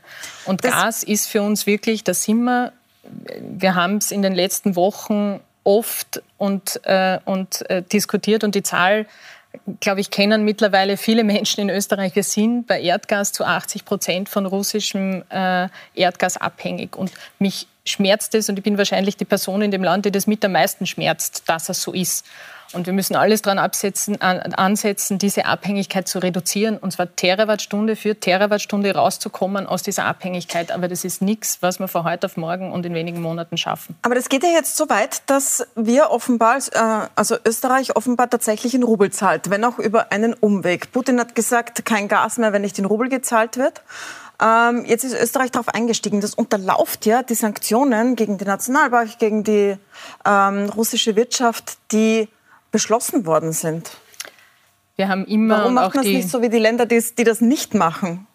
Und 0.45 0.63
das 0.63 0.71
Gas 0.71 1.03
ist 1.03 1.27
für 1.27 1.41
uns 1.41 1.65
wirklich, 1.65 2.03
da 2.03 2.13
sind 2.13 2.43
wir, 2.43 2.73
wir 3.39 3.75
haben 3.75 3.97
es 3.97 4.11
in 4.11 4.21
den 4.21 4.35
letzten 4.35 4.75
Wochen 4.75 5.39
oft 5.63 6.21
und, 6.37 6.81
äh, 6.83 7.19
und 7.25 7.69
äh, 7.69 7.81
diskutiert 7.81 8.43
und 8.43 8.55
die 8.55 8.63
Zahl 8.63 9.05
glaube 9.79 10.01
ich, 10.01 10.11
kennen 10.11 10.43
mittlerweile 10.43 10.97
viele 10.97 11.23
Menschen 11.23 11.61
in 11.61 11.69
Österreich. 11.69 12.15
Wir 12.15 12.23
sind 12.23 12.67
bei 12.67 12.81
Erdgas 12.81 13.31
zu 13.31 13.45
80 13.45 13.85
Prozent 13.85 14.29
von 14.29 14.45
russischem 14.45 15.23
äh, 15.29 15.67
Erdgas 15.93 16.37
abhängig. 16.37 16.95
Und 16.95 17.11
mich 17.39 17.67
schmerzt 17.85 18.35
es 18.35 18.49
und 18.49 18.57
ich 18.57 18.63
bin 18.63 18.77
wahrscheinlich 18.77 19.17
die 19.17 19.25
Person 19.25 19.61
in 19.61 19.71
dem 19.71 19.83
Land, 19.83 20.05
die 20.05 20.11
das 20.11 20.27
mit 20.27 20.43
am 20.43 20.53
meisten 20.53 20.85
schmerzt, 20.85 21.43
dass 21.47 21.69
es 21.69 21.81
so 21.81 21.93
ist. 21.93 22.25
Und 22.73 22.85
wir 22.87 22.93
müssen 22.93 23.15
alles 23.15 23.41
daran 23.41 23.59
ansetzen, 23.59 25.17
diese 25.17 25.45
Abhängigkeit 25.45 26.07
zu 26.07 26.19
reduzieren, 26.19 26.77
und 26.77 26.91
zwar 26.91 27.15
Terawattstunde 27.15 27.95
für 27.95 28.19
Terawattstunde 28.19 28.93
rauszukommen 28.93 29.67
aus 29.67 29.83
dieser 29.83 30.05
Abhängigkeit. 30.05 30.71
Aber 30.71 30.87
das 30.87 31.03
ist 31.03 31.21
nichts, 31.21 31.61
was 31.61 31.79
wir 31.79 31.87
von 31.87 32.03
heute 32.03 32.27
auf 32.27 32.37
morgen 32.37 32.71
und 32.71 32.85
in 32.85 32.93
wenigen 32.93 33.21
Monaten 33.21 33.57
schaffen. 33.57 33.95
Aber 34.01 34.15
das 34.15 34.29
geht 34.29 34.43
ja 34.43 34.49
jetzt 34.49 34.75
so 34.77 34.89
weit, 34.89 35.21
dass 35.27 35.67
wir 35.75 36.11
offenbar, 36.11 36.57
äh, 36.57 37.07
also 37.15 37.37
Österreich 37.45 37.95
offenbar 37.95 38.29
tatsächlich 38.29 38.73
in 38.73 38.83
Rubel 38.83 39.11
zahlt, 39.11 39.49
wenn 39.49 39.63
auch 39.63 39.79
über 39.79 40.11
einen 40.11 40.33
Umweg. 40.33 40.91
Putin 40.91 41.19
hat 41.19 41.35
gesagt, 41.35 41.85
kein 41.85 42.07
Gas 42.07 42.37
mehr, 42.37 42.53
wenn 42.53 42.61
nicht 42.61 42.77
in 42.79 42.85
Rubel 42.85 43.09
gezahlt 43.09 43.57
wird. 43.57 43.81
Ähm, 44.41 44.83
jetzt 44.85 45.03
ist 45.03 45.13
Österreich 45.13 45.51
darauf 45.51 45.69
eingestiegen. 45.69 46.21
Das 46.21 46.33
unterlauft 46.33 47.05
ja 47.05 47.23
die 47.23 47.35
Sanktionen 47.35 48.15
gegen 48.15 48.37
die 48.37 48.45
Nationalbank, 48.45 49.17
gegen 49.17 49.43
die 49.43 49.77
ähm, 50.25 50.69
russische 50.69 51.15
Wirtschaft, 51.15 51.77
die 51.91 52.27
beschlossen 52.75 53.25
worden 53.25 53.53
sind. 53.53 53.89
Wir 54.97 55.07
haben 55.07 55.25
immer 55.27 55.59
Warum 55.59 55.75
macht 55.75 55.95
man 55.95 56.05
es 56.05 56.11
nicht 56.11 56.29
so 56.29 56.41
wie 56.41 56.49
die 56.49 56.59
Länder, 56.59 56.85
die, 56.85 57.01
die 57.17 57.23
das 57.23 57.39
nicht 57.39 57.73
machen? 57.73 58.27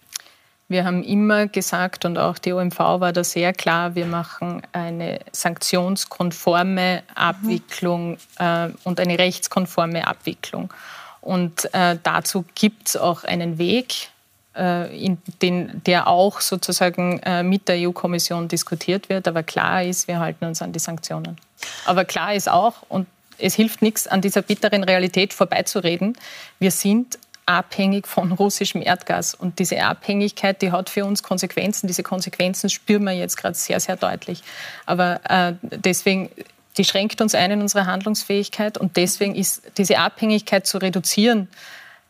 Wir 0.67 0.87
haben 0.87 1.03
immer 1.03 1.47
gesagt, 1.47 2.07
und 2.07 2.17
auch 2.17 2.39
die 2.39 2.55
OMV 2.55 2.79
war 2.79 3.13
da 3.13 3.23
sehr 3.23 3.53
klar, 3.53 3.95
wir 3.97 4.07
machen 4.07 4.63
eine 4.73 5.21
sanktionskonforme 5.31 7.03
Abwicklung 7.15 8.17
äh, 8.39 8.71
und 8.85 8.99
eine 8.99 9.19
rechtskonforme 9.19 10.07
Abwicklung. 10.07 10.73
Und 11.21 11.69
äh, 11.75 11.99
dazu 12.03 12.47
gibt 12.55 12.89
es 12.89 12.97
auch 12.97 13.25
einen 13.25 13.59
Weg. 13.59 14.09
Äh, 14.57 15.05
in 15.05 15.19
den, 15.43 15.83
der 15.85 16.09
auch 16.09 16.41
sozusagen 16.41 17.21
äh, 17.25 17.43
mit 17.43 17.69
der 17.69 17.77
EU-Kommission 17.87 18.49
diskutiert 18.49 19.11
wird. 19.11 19.29
Aber 19.29 19.43
klar 19.43 19.85
ist, 19.85 20.09
wir 20.09 20.19
halten 20.19 20.47
uns 20.47 20.63
an 20.63 20.73
die 20.73 20.79
Sanktionen. 20.79 21.37
Aber 21.85 22.07
klar 22.07 22.35
ist 22.35 22.49
auch, 22.49 22.75
und 22.89 23.07
es 23.41 23.55
hilft 23.55 23.83
nichts, 23.83 24.07
an 24.07 24.21
dieser 24.21 24.43
bitteren 24.43 24.85
Realität 24.85 25.33
vorbeizureden, 25.33 26.17
wir 26.59 26.71
sind 26.71 27.19
abhängig 27.47 28.07
von 28.07 28.33
russischem 28.33 28.81
Erdgas. 28.81 29.35
Und 29.35 29.59
diese 29.59 29.83
Abhängigkeit, 29.83 30.63
die 30.63 30.71
hat 30.71 30.89
für 30.89 31.05
uns 31.05 31.23
Konsequenzen. 31.23 31.89
Diese 31.89 32.03
Konsequenzen 32.05 32.71
spüren 32.71 33.05
wir 33.05 33.13
jetzt 33.13 33.37
gerade 33.37 33.57
sehr, 33.57 33.81
sehr 33.81 33.97
deutlich. 33.97 34.43
Aber 34.87 35.21
äh, 35.29 35.55
deswegen, 35.63 36.31
die 36.79 36.85
schränkt 36.85 37.21
uns 37.21 37.35
ein 37.35 37.51
in 37.51 37.61
unserer 37.61 37.87
Handlungsfähigkeit. 37.87 38.79
Und 38.79 38.97
deswegen 38.97 39.35
ist 39.35 39.63
diese 39.79 39.99
Abhängigkeit 39.99 40.67
zu 40.67 40.79
reduzieren, 40.79 41.49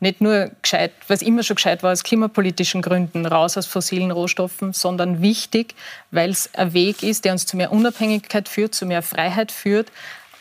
nicht 0.02 0.22
nur 0.22 0.50
gescheit, 0.62 0.92
was 1.08 1.20
immer 1.20 1.42
schon 1.42 1.56
gescheit 1.56 1.82
war 1.82 1.92
aus 1.92 2.04
klimapolitischen 2.04 2.80
Gründen, 2.80 3.26
raus 3.26 3.58
aus 3.58 3.66
fossilen 3.66 4.10
Rohstoffen, 4.10 4.72
sondern 4.72 5.20
wichtig, 5.20 5.74
weil 6.10 6.30
es 6.30 6.54
ein 6.54 6.72
Weg 6.72 7.02
ist, 7.02 7.26
der 7.26 7.32
uns 7.32 7.44
zu 7.44 7.56
mehr 7.56 7.70
Unabhängigkeit 7.70 8.48
führt, 8.48 8.74
zu 8.74 8.86
mehr 8.86 9.02
Freiheit 9.02 9.52
führt, 9.52 9.92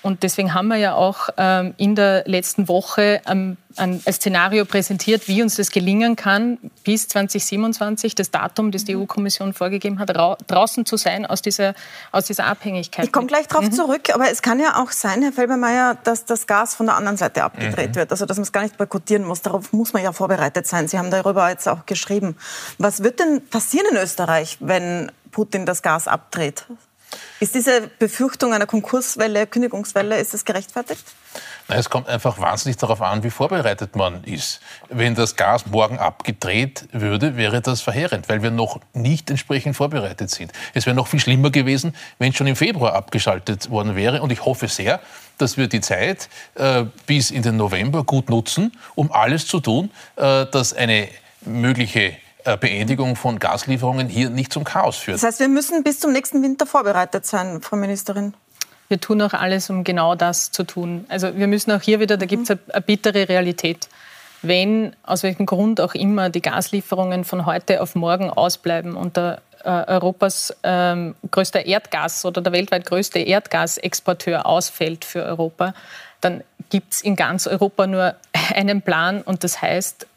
und 0.02 0.24
deswegen 0.24 0.54
haben 0.54 0.68
wir 0.70 0.78
ja 0.78 0.96
auch 0.96 1.30
ähm, 1.38 1.74
in 1.78 1.94
der 1.94 2.24
letzten 2.26 2.70
Woche 2.70 3.22
ähm, 3.28 3.58
ein, 3.76 4.00
Szenario 4.00 4.64
präsentiert, 4.64 5.28
wie 5.28 5.42
uns 5.42 5.56
das 5.56 5.72
gelingen 5.72 6.16
kann, 6.16 6.58
bis 6.84 7.08
2027, 7.10 8.16
das 8.16 8.32
Datum, 8.32 8.72
das 8.72 8.86
die 8.86 8.96
mhm. 8.96 9.04
EU-Kommission 9.04 9.54
vorgegeben 9.54 10.00
hat, 10.00 10.10
draußen 10.48 10.86
zu 10.86 10.96
sein 10.96 11.26
aus 11.26 11.42
dieser, 11.42 11.74
aus 12.12 12.26
dieser 12.26 12.46
Abhängigkeit. 12.46 13.06
Ich 13.06 13.12
komme 13.12 13.28
gleich 13.28 13.48
darauf 13.48 13.66
mhm. 13.66 13.74
zurück, 13.74 14.10
aber 14.14 14.32
es 14.32 14.42
kann 14.42 14.60
ja 14.60 14.82
auch 14.82 14.92
sein, 14.92 15.22
Herr 15.22 15.34
Felbermeier, 15.34 15.98
dass 16.04 16.26
das 16.26 16.48
Gas 16.48 16.76
von 16.76 16.86
der 16.86 16.96
anderen 16.96 17.18
Seite 17.18 17.44
abgedreht 17.44 17.92
mhm. 17.92 17.96
wird, 17.96 18.12
also 18.12 18.26
dass 18.26 18.38
man 18.38 18.44
es 18.44 18.52
gar 18.52 18.64
nicht 18.64 18.78
boykottieren 18.78 19.26
muss. 19.26 19.42
Darauf 19.42 19.74
muss 19.74 19.92
man 19.92 20.02
ja 20.02 20.14
vorbereitet 20.14 20.66
sein. 20.66 20.88
Sie 20.88 20.98
haben 20.98 21.12
darüber 21.12 21.50
jetzt 21.50 21.68
auch 21.68 21.86
geschrieben. 21.86 22.38
Was 22.78 23.04
wird 23.04 23.20
denn 23.20 23.46
passieren 23.50 23.88
in 23.92 23.98
Österreich, 23.98 24.58
wenn 24.62 25.12
Putin 25.32 25.66
das 25.66 25.82
Gas 25.82 26.08
abdreht? 26.08 26.66
Ist 27.40 27.56
diese 27.56 27.90
Befürchtung 28.00 28.54
einer 28.54 28.66
Konkurswelle, 28.66 29.48
Kündigungswelle, 29.48 30.18
ist 30.18 30.34
das 30.34 30.44
gerechtfertigt? 30.44 31.04
Nein, 31.68 31.80
es 31.80 31.90
kommt 31.90 32.10
einfach 32.10 32.40
wahnsinnig 32.40 32.78
darauf 32.78 33.02
an, 33.02 33.24
wie 33.24 33.30
vorbereitet 33.30 33.96
man 33.96 34.24
ist. 34.24 34.60
Wenn 34.90 35.16
das 35.16 35.36
Gas 35.36 35.68
morgen 35.68 36.00
abgedreht 36.00 36.88
würde, 36.92 37.38
wäre 37.38 37.62
das 37.62 37.82
verheerend, 37.82 38.28
weil 38.28 38.42
wir 38.42 38.52
noch 38.52 38.80
nicht 38.94 39.30
entsprechend 39.30 39.76
vorbereitet 39.76 40.32
sind. 40.32 40.52
Es 40.74 40.86
wäre 40.86 40.96
noch 40.96 41.08
viel 41.08 41.20
schlimmer 41.20 41.52
gewesen, 41.52 41.96
wenn 42.18 42.32
es 42.32 42.38
schon 42.38 42.48
im 42.48 42.56
Februar 42.56 42.94
abgeschaltet 42.94 43.70
worden 43.70 43.96
wäre. 43.96 44.22
Und 44.22 44.32
ich 44.32 44.44
hoffe 44.44 44.68
sehr, 44.68 45.00
dass 45.38 45.58
wir 45.58 45.68
die 45.68 45.82
Zeit 45.82 46.28
äh, 46.56 46.86
bis 47.06 47.32
in 47.32 47.44
den 47.44 47.56
November 47.58 48.04
gut 48.04 48.30
nutzen, 48.30 48.76
um 48.96 49.12
alles 49.12 49.48
zu 49.48 49.60
tun, 49.60 49.92
äh, 50.16 50.48
dass 50.48 50.74
eine 50.74 51.08
mögliche 51.42 52.18
Beendigung 52.44 53.16
von 53.16 53.38
Gaslieferungen 53.40 54.08
hier 54.08 54.30
nicht 54.30 54.54
zum 54.54 54.64
Chaos 54.64 54.98
führt. 54.98 55.16
Das 55.16 55.24
heißt, 55.24 55.40
wir 55.40 55.50
müssen 55.50 55.84
bis 55.84 56.00
zum 56.00 56.14
nächsten 56.14 56.42
Winter 56.42 56.66
vorbereitet 56.66 57.26
sein, 57.26 57.62
Frau 57.62 57.76
Ministerin. 57.76 58.34
Wir 58.88 59.00
tun 59.00 59.22
auch 59.22 59.34
alles, 59.34 59.70
um 59.70 59.84
genau 59.84 60.16
das 60.16 60.52
zu 60.52 60.64
tun. 60.64 61.06
Also 61.10 61.36
wir 61.36 61.48
müssen 61.48 61.72
auch 61.72 61.82
hier 61.82 62.00
wieder, 62.00 62.18
da 62.18 62.26
gibt 62.26 62.44
es 62.44 62.52
eine, 62.52 62.60
eine 62.70 62.82
bittere 62.82 63.30
Realität. 63.30 63.88
Wenn, 64.42 64.96
aus 65.04 65.24
welchem 65.24 65.46
Grund 65.46 65.82
auch 65.82 65.94
immer, 65.94 66.30
die 66.30 66.42
Gaslieferungen 66.42 67.26
von 67.26 67.46
heute 67.46 67.82
auf 67.82 67.94
morgen 67.96 68.30
ausbleiben 68.30 68.96
und 68.96 69.18
der 69.18 69.42
äh, 69.64 69.70
Europas 69.70 70.56
ähm, 70.64 71.16
größter 71.30 71.66
Erdgas 71.66 72.26
oder 72.26 72.42
der 72.42 72.54
weltweit 72.54 72.86
größte 72.86 73.20
Erdgasexporteur 73.20 74.46
ausfällt 74.46 75.04
für 75.04 75.24
Europa, 75.24 75.74
dann 76.22 76.44
gibt 76.70 76.94
es 76.94 77.02
in 77.02 77.16
ganz 77.16 77.48
Europa 77.48 77.86
nur 77.86 78.16
einen 78.56 78.82
Plan 78.82 79.22
und 79.22 79.44
das 79.44 79.62
heißt 79.62 80.08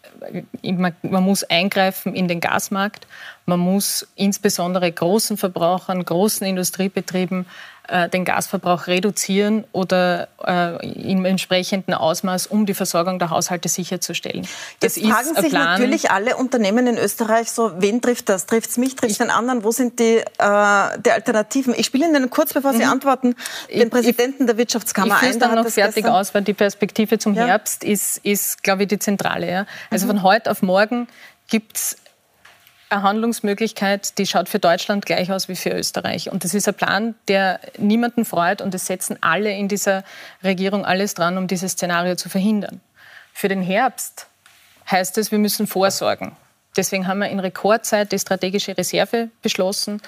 man, 0.63 0.95
man 1.03 1.23
muss 1.23 1.45
eingreifen 1.45 2.15
in 2.15 2.29
den 2.29 2.41
Gasmarkt. 2.41 3.07
Man 3.47 3.61
muss 3.61 4.07
insbesondere 4.15 4.91
großen 4.91 5.37
Verbrauchern, 5.37 6.05
großen 6.05 6.47
Industriebetrieben 6.47 7.47
äh, 7.93 8.09
den 8.09 8.25
Gasverbrauch 8.25 8.87
reduzieren 8.87 9.65
oder 9.73 10.29
äh, 10.45 11.11
im 11.11 11.27
entsprechenden 11.27 11.93
Ausmaß, 11.93 12.47
um 12.47 12.65
die 12.65 12.73
Versorgung 12.73 13.19
der 13.19 13.29
Haushalte 13.29 13.69
sicherzustellen. 13.69 14.49
Das 14.81 14.97
Jetzt 14.97 15.11
fragen 15.11 15.35
sich 15.35 15.51
Plan. 15.51 15.79
natürlich 15.81 16.11
alle 16.11 16.37
Unternehmen 16.37 16.87
in 16.87 16.97
Österreich 16.97 17.51
so, 17.51 17.73
wen 17.77 18.01
trifft 18.01 18.31
das? 18.31 18.47
Trifft 18.47 18.71
es 18.71 18.79
mich, 18.79 18.97
trifft 18.97 19.13
es 19.13 19.19
den 19.19 19.29
anderen? 19.29 19.63
Wo 19.63 19.73
sind 19.73 19.99
die, 19.99 20.17
äh, 20.17 20.25
die 20.39 21.11
Alternativen? 21.11 21.75
Ich 21.77 21.87
spiele 21.87 22.07
Ihnen 22.07 22.31
kurz, 22.31 22.55
bevor 22.55 22.73
Sie 22.73 22.85
mhm. 22.85 22.93
antworten, 22.93 23.35
den 23.71 23.91
Präsidenten 23.91 24.45
ich, 24.45 24.47
der 24.47 24.57
Wirtschaftskammer 24.57 25.17
ich 25.19 25.23
ein. 25.23 25.31
Ich 25.33 25.39
dann 25.39 25.55
noch 25.55 25.69
fertig 25.69 26.07
aus, 26.07 26.33
weil 26.33 26.43
die 26.43 26.55
Perspektive 26.55 27.19
zum 27.19 27.35
ja. 27.35 27.47
Herbst 27.47 27.85
ist, 27.85 28.19
ist 28.25 28.63
glaube 28.63 28.85
ich, 28.85 28.89
die 28.89 28.99
zentrale. 28.99 29.51
Ja? 29.51 29.67
Also 29.91 30.07
mhm. 30.07 30.13
von 30.13 30.23
heute 30.23 30.51
auf 30.51 30.63
morgen 30.63 31.09
gibt 31.49 31.77
es 31.77 31.97
eine 32.93 33.03
Handlungsmöglichkeit, 33.03 34.19
die 34.19 34.27
schaut 34.27 34.49
für 34.49 34.59
Deutschland 34.59 35.07
gleich 35.07 35.33
aus 35.33 35.49
wie 35.49 35.57
für 35.57 35.71
Österreich. 35.71 36.31
Und 36.31 36.45
das 36.45 36.55
ist 36.55 36.69
ein 36.69 36.75
Plan, 36.75 37.15
der 37.29 37.61
niemanden 37.79 38.25
freut 38.25 38.61
und 38.61 38.75
es 38.75 38.87
setzen 38.87 39.19
alle 39.21 39.51
in 39.51 39.69
dieser 39.69 40.05
Regierung 40.45 40.85
alles 40.85 41.15
dran, 41.15 41.39
um 41.39 41.47
dieses 41.49 41.73
Szenario 41.73 42.15
zu 42.17 42.29
verhindern. 42.29 42.81
Für 43.33 43.49
den 43.49 43.63
Herbst 43.63 44.27
heißt 44.91 45.19
es, 45.19 45.31
wir 45.31 45.39
müssen 45.39 45.67
vorsorgen. 45.67 46.37
Deswegen 46.77 47.07
haben 47.07 47.19
wir 47.19 47.29
in 47.29 47.41
Rekordzeit 47.41 48.13
die 48.13 48.19
strategische 48.19 48.77
Reserve 48.77 49.29
beschlossen. 49.43 50.01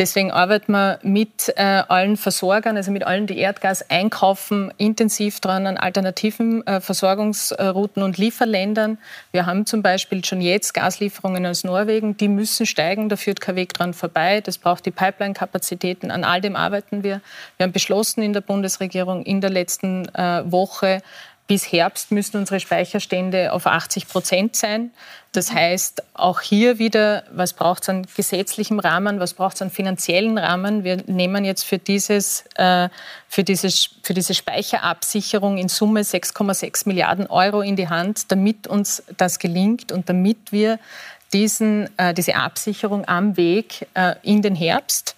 Deswegen 0.00 0.30
arbeiten 0.30 0.72
wir 0.72 0.98
mit 1.02 1.52
äh, 1.56 1.62
allen 1.62 2.16
Versorgern, 2.16 2.78
also 2.78 2.90
mit 2.90 3.06
allen, 3.06 3.26
die 3.26 3.36
Erdgas 3.36 3.90
einkaufen, 3.90 4.72
intensiv 4.78 5.40
dran 5.40 5.66
an 5.66 5.76
alternativen 5.76 6.66
äh, 6.66 6.80
Versorgungsrouten 6.80 8.02
und 8.02 8.16
Lieferländern. 8.16 8.96
Wir 9.30 9.44
haben 9.44 9.66
zum 9.66 9.82
Beispiel 9.82 10.24
schon 10.24 10.40
jetzt 10.40 10.72
Gaslieferungen 10.72 11.44
aus 11.44 11.64
Norwegen, 11.64 12.16
die 12.16 12.28
müssen 12.28 12.64
steigen, 12.64 13.10
da 13.10 13.16
führt 13.16 13.42
kein 13.42 13.56
Weg 13.56 13.74
dran 13.74 13.92
vorbei. 13.92 14.40
Das 14.40 14.56
braucht 14.56 14.86
die 14.86 14.90
Pipeline-Kapazitäten. 14.90 16.10
An 16.10 16.24
all 16.24 16.40
dem 16.40 16.56
arbeiten 16.56 17.02
wir. 17.02 17.20
Wir 17.58 17.64
haben 17.64 17.72
beschlossen 17.72 18.22
in 18.22 18.32
der 18.32 18.40
Bundesregierung 18.40 19.22
in 19.26 19.42
der 19.42 19.50
letzten 19.50 20.08
äh, 20.14 20.50
Woche, 20.50 21.02
bis 21.50 21.72
Herbst 21.72 22.12
müssen 22.12 22.36
unsere 22.36 22.60
Speicherstände 22.60 23.52
auf 23.52 23.66
80 23.66 24.06
Prozent 24.06 24.54
sein. 24.54 24.92
Das 25.32 25.50
heißt, 25.50 26.04
auch 26.14 26.42
hier 26.42 26.78
wieder, 26.78 27.24
was 27.32 27.54
braucht 27.54 27.82
es 27.82 27.88
an 27.88 28.06
gesetzlichem 28.14 28.78
Rahmen, 28.78 29.18
was 29.18 29.34
braucht 29.34 29.56
es 29.56 29.62
an 29.62 29.70
finanziellen 29.72 30.38
Rahmen? 30.38 30.84
Wir 30.84 30.98
nehmen 31.08 31.44
jetzt 31.44 31.64
für, 31.64 31.78
dieses, 31.78 32.44
äh, 32.54 32.88
für, 33.26 33.42
dieses, 33.42 33.90
für 34.04 34.14
diese 34.14 34.32
Speicherabsicherung 34.32 35.58
in 35.58 35.68
Summe 35.68 36.02
6,6 36.02 36.86
Milliarden 36.86 37.26
Euro 37.26 37.62
in 37.62 37.74
die 37.74 37.88
Hand, 37.88 38.30
damit 38.30 38.68
uns 38.68 39.02
das 39.16 39.40
gelingt 39.40 39.90
und 39.90 40.08
damit 40.08 40.52
wir 40.52 40.78
diesen, 41.32 41.90
äh, 41.98 42.14
diese 42.14 42.36
Absicherung 42.36 43.08
am 43.08 43.36
Weg 43.36 43.88
äh, 43.94 44.14
in 44.22 44.40
den 44.40 44.54
Herbst 44.54 45.16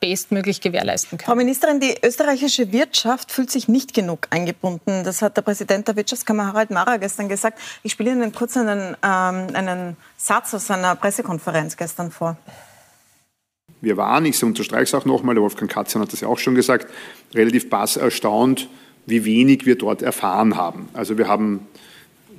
bestmöglich 0.00 0.60
gewährleisten 0.60 1.18
können. 1.18 1.26
Frau 1.26 1.34
Ministerin, 1.34 1.80
die 1.80 1.94
österreichische 2.02 2.72
Wirtschaft 2.72 3.32
fühlt 3.32 3.50
sich 3.50 3.66
nicht 3.68 3.94
genug 3.94 4.28
eingebunden. 4.30 5.02
Das 5.04 5.22
hat 5.22 5.36
der 5.36 5.42
Präsident 5.42 5.88
der 5.88 5.96
Wirtschaftskammer 5.96 6.46
Harald 6.46 6.70
Mara 6.70 6.98
gestern 6.98 7.28
gesagt. 7.28 7.58
Ich 7.82 7.92
spiele 7.92 8.12
Ihnen 8.12 8.32
kurz 8.32 8.56
einen, 8.56 8.96
ähm, 9.02 9.48
einen 9.54 9.96
Satz 10.16 10.54
aus 10.54 10.66
seiner 10.66 10.94
Pressekonferenz 10.94 11.76
gestern 11.76 12.10
vor. 12.10 12.36
Wir 13.80 13.96
waren, 13.96 14.24
ich 14.24 14.42
unterstreiche 14.42 14.84
es 14.84 14.94
auch 14.94 15.04
nochmal, 15.04 15.34
der 15.34 15.42
Wolfgang 15.42 15.70
Katzern 15.70 16.02
hat 16.02 16.12
das 16.12 16.20
ja 16.20 16.28
auch 16.28 16.38
schon 16.38 16.54
gesagt, 16.54 16.86
relativ 17.34 17.68
bass 17.68 17.96
erstaunt, 17.96 18.68
wie 19.04 19.24
wenig 19.24 19.66
wir 19.66 19.76
dort 19.76 20.02
erfahren 20.02 20.56
haben. 20.56 20.88
Also 20.94 21.18
wir 21.18 21.28
haben 21.28 21.66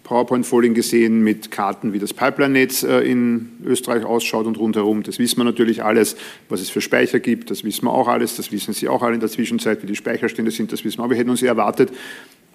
PowerPoint-Folien 0.07 0.73
gesehen 0.73 1.21
mit 1.21 1.51
Karten, 1.51 1.91
wie 1.91 1.99
das 1.99 2.13
Pipeline-Netz 2.13 2.83
äh, 2.83 2.99
in 3.01 3.49
Österreich 3.65 4.05
ausschaut 4.05 4.45
und 4.45 4.57
rundherum. 4.57 5.03
Das 5.03 5.19
wissen 5.19 5.37
wir 5.37 5.43
natürlich 5.43 5.83
alles, 5.83 6.15
was 6.47 6.61
es 6.61 6.69
für 6.69 6.79
Speicher 6.79 7.19
gibt, 7.19 7.51
das 7.51 7.65
wissen 7.65 7.85
wir 7.85 7.91
auch 7.91 8.07
alles, 8.07 8.37
das 8.37 8.51
wissen 8.51 8.73
Sie 8.73 8.87
auch 8.87 9.03
alle 9.03 9.15
in 9.15 9.19
der 9.19 9.29
Zwischenzeit, 9.29 9.83
wie 9.83 9.87
die 9.87 9.95
Speicherstände 9.95 10.51
sind, 10.51 10.71
das 10.71 10.85
wissen 10.85 10.99
wir. 10.99 11.03
Aber 11.03 11.11
wir 11.11 11.17
hätten 11.17 11.29
uns 11.29 11.43
erwartet, 11.43 11.91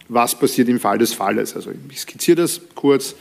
was 0.08 0.38
passiert 0.38 0.68
im 0.68 0.80
Fall 0.80 0.96
des 0.96 1.12
Falles. 1.12 1.54
Also 1.54 1.70
ich 1.90 2.00
skizziere 2.00 2.36
das 2.36 2.60
kurz. 2.74 3.14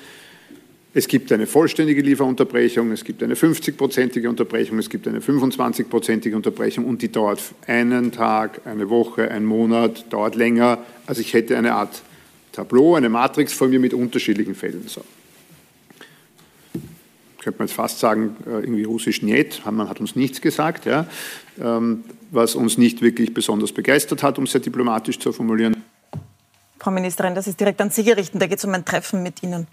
Es 0.93 1.07
gibt 1.07 1.31
eine 1.31 1.45
vollständige 1.45 2.01
Lieferunterbrechung, 2.01 2.91
es 2.91 3.03
gibt 3.03 3.23
eine 3.23 3.35
50-prozentige 3.35 4.27
Unterbrechung, 4.27 4.77
es 4.77 4.89
gibt 4.89 5.07
eine 5.07 5.19
25-prozentige 5.19 6.35
Unterbrechung 6.35 6.85
und 6.85 7.01
die 7.01 7.11
dauert 7.11 7.41
einen 7.67 8.11
Tag, 8.11 8.61
eine 8.65 8.89
Woche, 8.89 9.29
einen 9.29 9.45
Monat, 9.45 10.05
dauert 10.11 10.35
länger. 10.35 10.79
Also 11.05 11.21
ich 11.21 11.33
hätte 11.33 11.57
eine 11.57 11.73
Art 11.75 12.01
Tableau, 12.51 12.95
eine 12.95 13.09
Matrix 13.09 13.53
vor 13.53 13.67
mir 13.67 13.79
mit 13.79 13.93
unterschiedlichen 13.93 14.55
Fällen. 14.55 14.87
So. 14.87 15.03
Könnte 17.39 17.59
man 17.59 17.67
jetzt 17.67 17.75
fast 17.75 17.99
sagen, 17.99 18.35
äh, 18.45 18.59
irgendwie 18.59 18.83
russisch 18.83 19.21
nicht, 19.21 19.65
man 19.65 19.89
hat 19.89 19.99
uns 19.99 20.15
nichts 20.15 20.41
gesagt, 20.41 20.85
ja, 20.85 21.07
ähm, 21.59 22.03
was 22.29 22.55
uns 22.55 22.77
nicht 22.77 23.01
wirklich 23.01 23.33
besonders 23.33 23.71
begeistert 23.71 24.21
hat, 24.21 24.37
um 24.37 24.43
es 24.43 24.51
sehr 24.51 24.61
diplomatisch 24.61 25.17
zu 25.17 25.33
formulieren. 25.33 25.83
Frau 26.79 26.91
Ministerin, 26.91 27.35
das 27.35 27.47
ist 27.47 27.59
direkt 27.59 27.81
an 27.81 27.89
Sie 27.89 28.03
gerichtet, 28.03 28.41
da 28.41 28.47
geht 28.47 28.57
es 28.57 28.65
um 28.65 28.73
ein 28.73 28.85
Treffen 28.85 29.23
mit 29.23 29.41
Ihnen. 29.43 29.67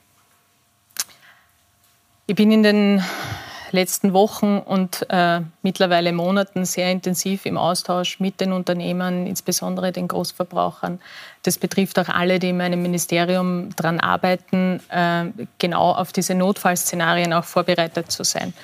Ich 2.27 2.35
bin 2.35 2.51
in 2.51 2.63
den 2.63 3.03
letzten 3.73 4.13
Wochen 4.13 4.59
und 4.59 5.07
äh, 5.11 5.41
mittlerweile 5.63 6.13
Monaten 6.13 6.65
sehr 6.65 6.91
intensiv 6.91 7.47
im 7.47 7.57
Austausch 7.57 8.21
mit 8.21 8.41
den 8.41 8.53
Unternehmern, 8.53 9.27
insbesondere 9.27 9.93
den 9.93 10.09
Großverbrauchern. 10.09 11.01
Das 11.43 11.59
betrifft 11.59 11.99
auch 11.99 12.09
alle, 12.09 12.39
die 12.39 12.51
in 12.51 12.57
meinem 12.57 12.83
Ministerium 12.83 13.71
daran 13.77 14.01
arbeiten, 14.01 14.81
äh, 14.91 15.27
genau 15.59 15.93
auf 15.93 16.13
diese 16.13 16.35
Notfallszenarien 16.35 17.33
auch 17.33 17.45
vorbereitet 17.45 18.11
zu 18.11 18.25
sein. 18.25 18.55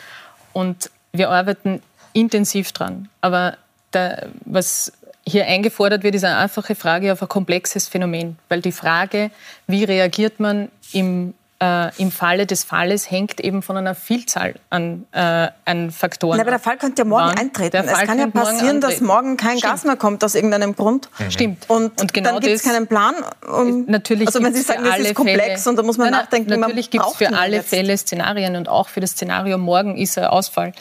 Und 0.52 0.90
wir 1.12 1.31
arbeiten 1.31 1.83
intensiv 2.12 2.72
dran. 2.72 3.09
Aber 3.20 3.57
der, 3.92 4.29
was 4.44 4.92
hier 5.26 5.46
eingefordert 5.46 6.02
wird, 6.02 6.14
ist 6.14 6.24
eine 6.24 6.37
einfache 6.37 6.74
Frage 6.74 7.12
auf 7.12 7.22
ein 7.22 7.29
komplexes 7.29 7.88
Phänomen. 7.88 8.38
Weil 8.48 8.61
die 8.61 8.72
Frage, 8.72 9.31
wie 9.66 9.85
reagiert 9.85 10.40
man 10.40 10.70
im 10.92 11.35
äh, 11.64 12.03
im 12.03 12.11
Falle 12.11 12.46
des 12.46 12.64
Falles 12.64 13.11
hängt 13.11 13.40
eben 13.40 13.62
von 13.62 13.77
einer 13.77 13.94
Vielzahl 13.94 14.55
an, 14.70 15.07
äh, 15.12 15.48
an 15.64 15.90
Faktoren. 15.90 16.37
Ja, 16.37 16.42
aber 16.42 16.50
der 16.50 16.61
Fall 16.61 16.77
könnte 16.77 17.03
ja 17.03 17.09
morgen 17.09 17.38
eintreten. 17.38 17.88
es 17.88 17.98
kann 18.00 18.18
ja 18.18 18.27
passieren, 18.27 18.81
dass 18.81 19.00
morgen 19.00 19.37
kein 19.37 19.59
Stimmt. 19.59 19.72
Gas 19.72 19.85
mehr 19.85 19.96
kommt 19.96 20.22
aus 20.24 20.35
irgendeinem 20.35 20.77
Grund. 20.77 21.09
Mhm. 21.18 21.31
Stimmt. 21.31 21.70
Und, 21.70 22.00
und 22.00 22.12
genau 22.12 22.33
dann 22.33 22.40
gibt 22.40 22.57
es 22.57 22.62
keinen 22.62 22.87
Plan. 22.87 23.14
Um, 23.46 23.87
natürlich 23.87 24.27
also 24.27 24.42
wenn 24.42 24.55
Sie 24.55 24.62
sagen, 24.62 24.85
das 24.85 24.98
ist 24.98 25.14
komplex 25.14 25.62
Fälle, 25.62 25.70
und 25.70 25.77
da 25.77 25.83
muss 25.83 25.96
man 25.96 26.11
nein, 26.11 26.20
nachdenken. 26.20 26.61
Natürlich 26.61 26.90
gibt 26.90 27.05
es 27.07 27.14
für 27.14 27.35
alle 27.35 27.57
jetzt. 27.57 27.70
Fälle 27.70 27.96
Szenarien 27.96 28.57
und 28.57 28.68
auch 28.68 28.88
für 28.88 29.00
das 29.00 29.12
Szenario 29.12 29.57
morgen 29.57 29.96
ist 29.96 30.18
ein 30.18 30.27
Ausfall. 30.27 30.72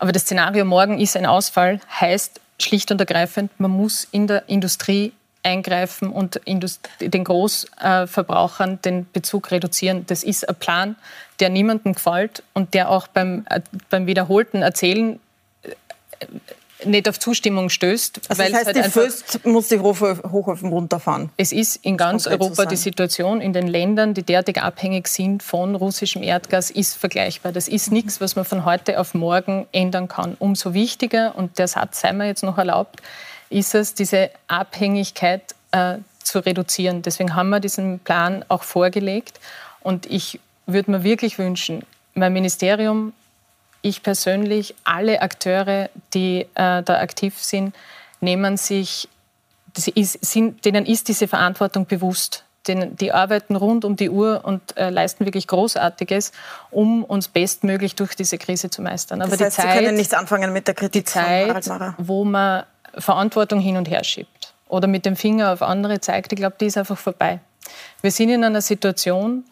Aber 0.00 0.12
das 0.12 0.22
Szenario 0.22 0.64
morgen 0.64 0.98
ist 0.98 1.16
ein 1.16 1.26
Ausfall, 1.26 1.80
heißt 2.00 2.40
schlicht 2.60 2.90
und 2.90 3.00
ergreifend, 3.00 3.52
man 3.58 3.70
muss 3.70 4.06
in 4.10 4.26
der 4.26 4.48
Industrie 4.48 5.12
eingreifen 5.42 6.10
und 6.10 6.40
den 6.46 7.24
Großverbrauchern 7.24 8.80
den 8.82 9.06
Bezug 9.12 9.50
reduzieren. 9.50 10.04
Das 10.06 10.22
ist 10.22 10.48
ein 10.48 10.54
Plan, 10.56 10.96
der 11.40 11.48
niemandem 11.48 11.94
gefällt 11.94 12.42
und 12.54 12.74
der 12.74 12.90
auch 12.90 13.06
beim, 13.08 13.46
beim 13.90 14.06
wiederholten 14.06 14.62
Erzählen 14.62 15.20
äh, 15.62 16.26
nicht 16.84 17.08
auf 17.08 17.18
Zustimmung 17.18 17.70
stößt. 17.70 18.20
Also 18.28 18.42
das 18.42 18.52
heißt, 18.52 18.66
halt 18.66 18.76
die 18.76 18.82
Föst 18.84 19.44
muss 19.44 19.66
die 19.68 19.80
Hochöfen 19.80 20.70
runterfahren? 20.70 21.30
Es 21.36 21.50
ist 21.50 21.84
in 21.84 21.96
ganz 21.96 22.28
Europa 22.28 22.66
die 22.66 22.76
Situation 22.76 23.40
in 23.40 23.52
den 23.52 23.66
Ländern, 23.66 24.14
die 24.14 24.22
derartig 24.22 24.62
abhängig 24.62 25.08
sind 25.08 25.42
von 25.42 25.74
russischem 25.74 26.22
Erdgas, 26.22 26.70
ist 26.70 26.96
vergleichbar. 26.96 27.50
Das 27.50 27.66
ist 27.66 27.90
nichts, 27.90 28.20
was 28.20 28.36
man 28.36 28.44
von 28.44 28.64
heute 28.64 29.00
auf 29.00 29.14
morgen 29.14 29.66
ändern 29.72 30.06
kann. 30.06 30.36
Umso 30.38 30.72
wichtiger, 30.72 31.34
und 31.36 31.58
der 31.58 31.66
Satz 31.66 32.00
sei 32.00 32.12
mir 32.12 32.26
jetzt 32.26 32.44
noch 32.44 32.58
erlaubt, 32.58 33.02
ist 33.50 33.74
es, 33.74 33.94
diese 33.94 34.30
Abhängigkeit 34.46 35.54
äh, 35.72 35.98
zu 36.22 36.38
reduzieren. 36.40 37.02
Deswegen 37.02 37.34
haben 37.34 37.48
wir 37.50 37.60
diesen 37.60 37.98
Plan 38.00 38.44
auch 38.48 38.62
vorgelegt. 38.62 39.40
Und 39.80 40.06
ich 40.06 40.40
würde 40.66 40.90
mir 40.90 41.02
wirklich 41.02 41.38
wünschen, 41.38 41.82
mein 42.14 42.32
Ministerium, 42.32 43.12
ich 43.82 44.02
persönlich, 44.02 44.74
alle 44.84 45.22
Akteure, 45.22 45.88
die 46.14 46.46
äh, 46.54 46.82
da 46.82 47.00
aktiv 47.00 47.38
sind, 47.38 47.74
nehmen 48.20 48.56
sich, 48.56 49.08
ist, 49.94 50.24
sind, 50.24 50.64
denen 50.64 50.84
ist 50.84 51.08
diese 51.08 51.28
Verantwortung 51.28 51.86
bewusst. 51.86 52.44
Den, 52.66 52.96
die 52.96 53.12
arbeiten 53.12 53.56
rund 53.56 53.84
um 53.84 53.96
die 53.96 54.10
Uhr 54.10 54.44
und 54.44 54.76
äh, 54.76 54.90
leisten 54.90 55.24
wirklich 55.24 55.46
Großartiges, 55.46 56.32
um 56.70 57.02
uns 57.04 57.28
bestmöglich 57.28 57.94
durch 57.94 58.14
diese 58.14 58.36
Krise 58.36 58.68
zu 58.68 58.82
meistern. 58.82 59.22
Aber 59.22 59.30
das 59.30 59.40
heißt, 59.40 59.58
die 59.58 59.62
Zeit, 59.62 59.78
Sie 59.78 59.84
können 59.84 59.96
nichts 59.96 60.12
anfangen 60.12 60.52
mit 60.52 60.66
der 60.66 60.74
Kritik 60.74 61.06
die 61.06 61.10
Zeit, 61.10 61.70
wo 61.96 62.24
man 62.24 62.64
Verantwortung 62.96 63.60
hin 63.60 63.76
und 63.76 63.88
her 63.88 64.04
schiebt 64.04 64.54
oder 64.68 64.86
mit 64.86 65.06
dem 65.06 65.16
Finger 65.16 65.52
auf 65.52 65.62
andere 65.62 66.00
zeigt, 66.00 66.32
ich 66.32 66.38
glaube, 66.38 66.56
die 66.60 66.66
ist 66.66 66.76
einfach 66.76 66.98
vorbei. 66.98 67.40
Wir 68.00 68.10
sind 68.10 68.30
in 68.30 68.44
einer 68.44 68.62
Situation, 68.62 69.44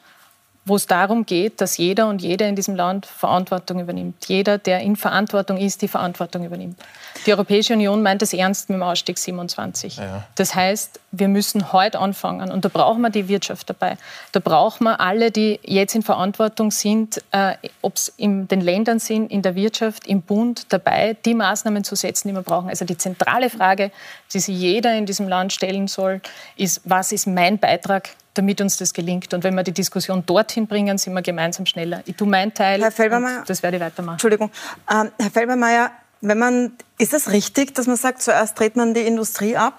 wo 0.66 0.74
es 0.74 0.88
darum 0.88 1.24
geht, 1.24 1.60
dass 1.60 1.76
jeder 1.76 2.08
und 2.08 2.20
jede 2.20 2.44
in 2.44 2.56
diesem 2.56 2.74
Land 2.74 3.06
Verantwortung 3.06 3.78
übernimmt. 3.78 4.26
Jeder, 4.26 4.58
der 4.58 4.80
in 4.80 4.96
Verantwortung 4.96 5.58
ist, 5.58 5.80
die 5.80 5.86
Verantwortung 5.86 6.44
übernimmt. 6.44 6.76
Die 7.24 7.32
Europäische 7.32 7.74
Union 7.74 8.02
meint 8.02 8.20
es 8.20 8.32
ernst 8.32 8.68
mit 8.68 8.76
dem 8.76 8.82
Ausstieg 8.82 9.16
27. 9.16 9.98
Ja. 9.98 10.24
Das 10.34 10.56
heißt, 10.56 11.00
wir 11.12 11.28
müssen 11.28 11.72
heute 11.72 12.00
anfangen 12.00 12.50
und 12.50 12.64
da 12.64 12.68
brauchen 12.68 13.00
wir 13.00 13.10
die 13.10 13.28
Wirtschaft 13.28 13.70
dabei. 13.70 13.96
Da 14.32 14.40
brauchen 14.40 14.84
wir 14.84 15.00
alle, 15.00 15.30
die 15.30 15.60
jetzt 15.62 15.94
in 15.94 16.02
Verantwortung 16.02 16.72
sind, 16.72 17.22
äh, 17.30 17.54
ob 17.80 17.94
es 17.94 18.12
in 18.16 18.48
den 18.48 18.60
Ländern 18.60 18.98
sind, 18.98 19.30
in 19.30 19.42
der 19.42 19.54
Wirtschaft, 19.54 20.08
im 20.08 20.20
Bund, 20.20 20.72
dabei, 20.72 21.16
die 21.24 21.34
Maßnahmen 21.34 21.84
zu 21.84 21.94
setzen, 21.94 22.28
die 22.28 22.34
wir 22.34 22.42
brauchen. 22.42 22.68
Also 22.68 22.84
die 22.84 22.98
zentrale 22.98 23.50
Frage, 23.50 23.92
die 24.34 24.40
sich 24.40 24.58
jeder 24.58 24.96
in 24.96 25.06
diesem 25.06 25.28
Land 25.28 25.52
stellen 25.52 25.86
soll, 25.86 26.20
ist, 26.56 26.80
was 26.84 27.12
ist 27.12 27.28
mein 27.28 27.58
Beitrag 27.58 28.10
damit 28.36 28.60
uns 28.60 28.76
das 28.76 28.92
gelingt. 28.92 29.32
Und 29.34 29.44
wenn 29.44 29.54
wir 29.54 29.62
die 29.62 29.72
Diskussion 29.72 30.24
dorthin 30.26 30.66
bringen, 30.66 30.98
sind 30.98 31.14
wir 31.14 31.22
gemeinsam 31.22 31.66
schneller. 31.66 32.02
Ich 32.06 32.16
tue 32.16 32.28
meinen 32.28 32.54
Teil. 32.54 32.82
Herr 32.82 32.92
Felbermeier, 32.92 33.44
das 33.46 33.62
werde 33.62 33.76
ich 33.78 33.82
weitermachen. 33.82 34.14
Entschuldigung. 34.14 34.50
Ähm, 34.90 35.10
Herr 35.18 35.30
Felbermeier, 35.30 35.90
wenn 36.20 36.38
man, 36.38 36.72
ist 36.98 37.14
es 37.14 37.30
richtig, 37.30 37.74
dass 37.74 37.86
man 37.86 37.96
sagt, 37.96 38.22
zuerst 38.22 38.58
dreht 38.58 38.76
man 38.76 38.94
die 38.94 39.00
Industrie 39.00 39.56
ab? 39.56 39.74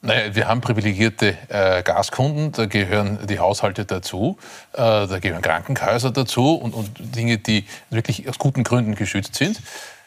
Naja, 0.00 0.34
wir 0.34 0.46
haben 0.46 0.60
privilegierte 0.60 1.36
äh, 1.48 1.82
Gaskunden, 1.82 2.52
da 2.52 2.66
gehören 2.66 3.26
die 3.26 3.40
Haushalte 3.40 3.84
dazu, 3.84 4.38
äh, 4.72 4.76
da 4.76 5.18
gehören 5.18 5.42
Krankenhäuser 5.42 6.12
dazu 6.12 6.54
und, 6.54 6.72
und, 6.72 6.90
Dinge, 6.98 7.38
die 7.38 7.64
wirklich 7.90 8.28
aus 8.28 8.38
guten 8.38 8.62
Gründen 8.62 8.94
geschützt 8.94 9.34
sind. 9.34 9.60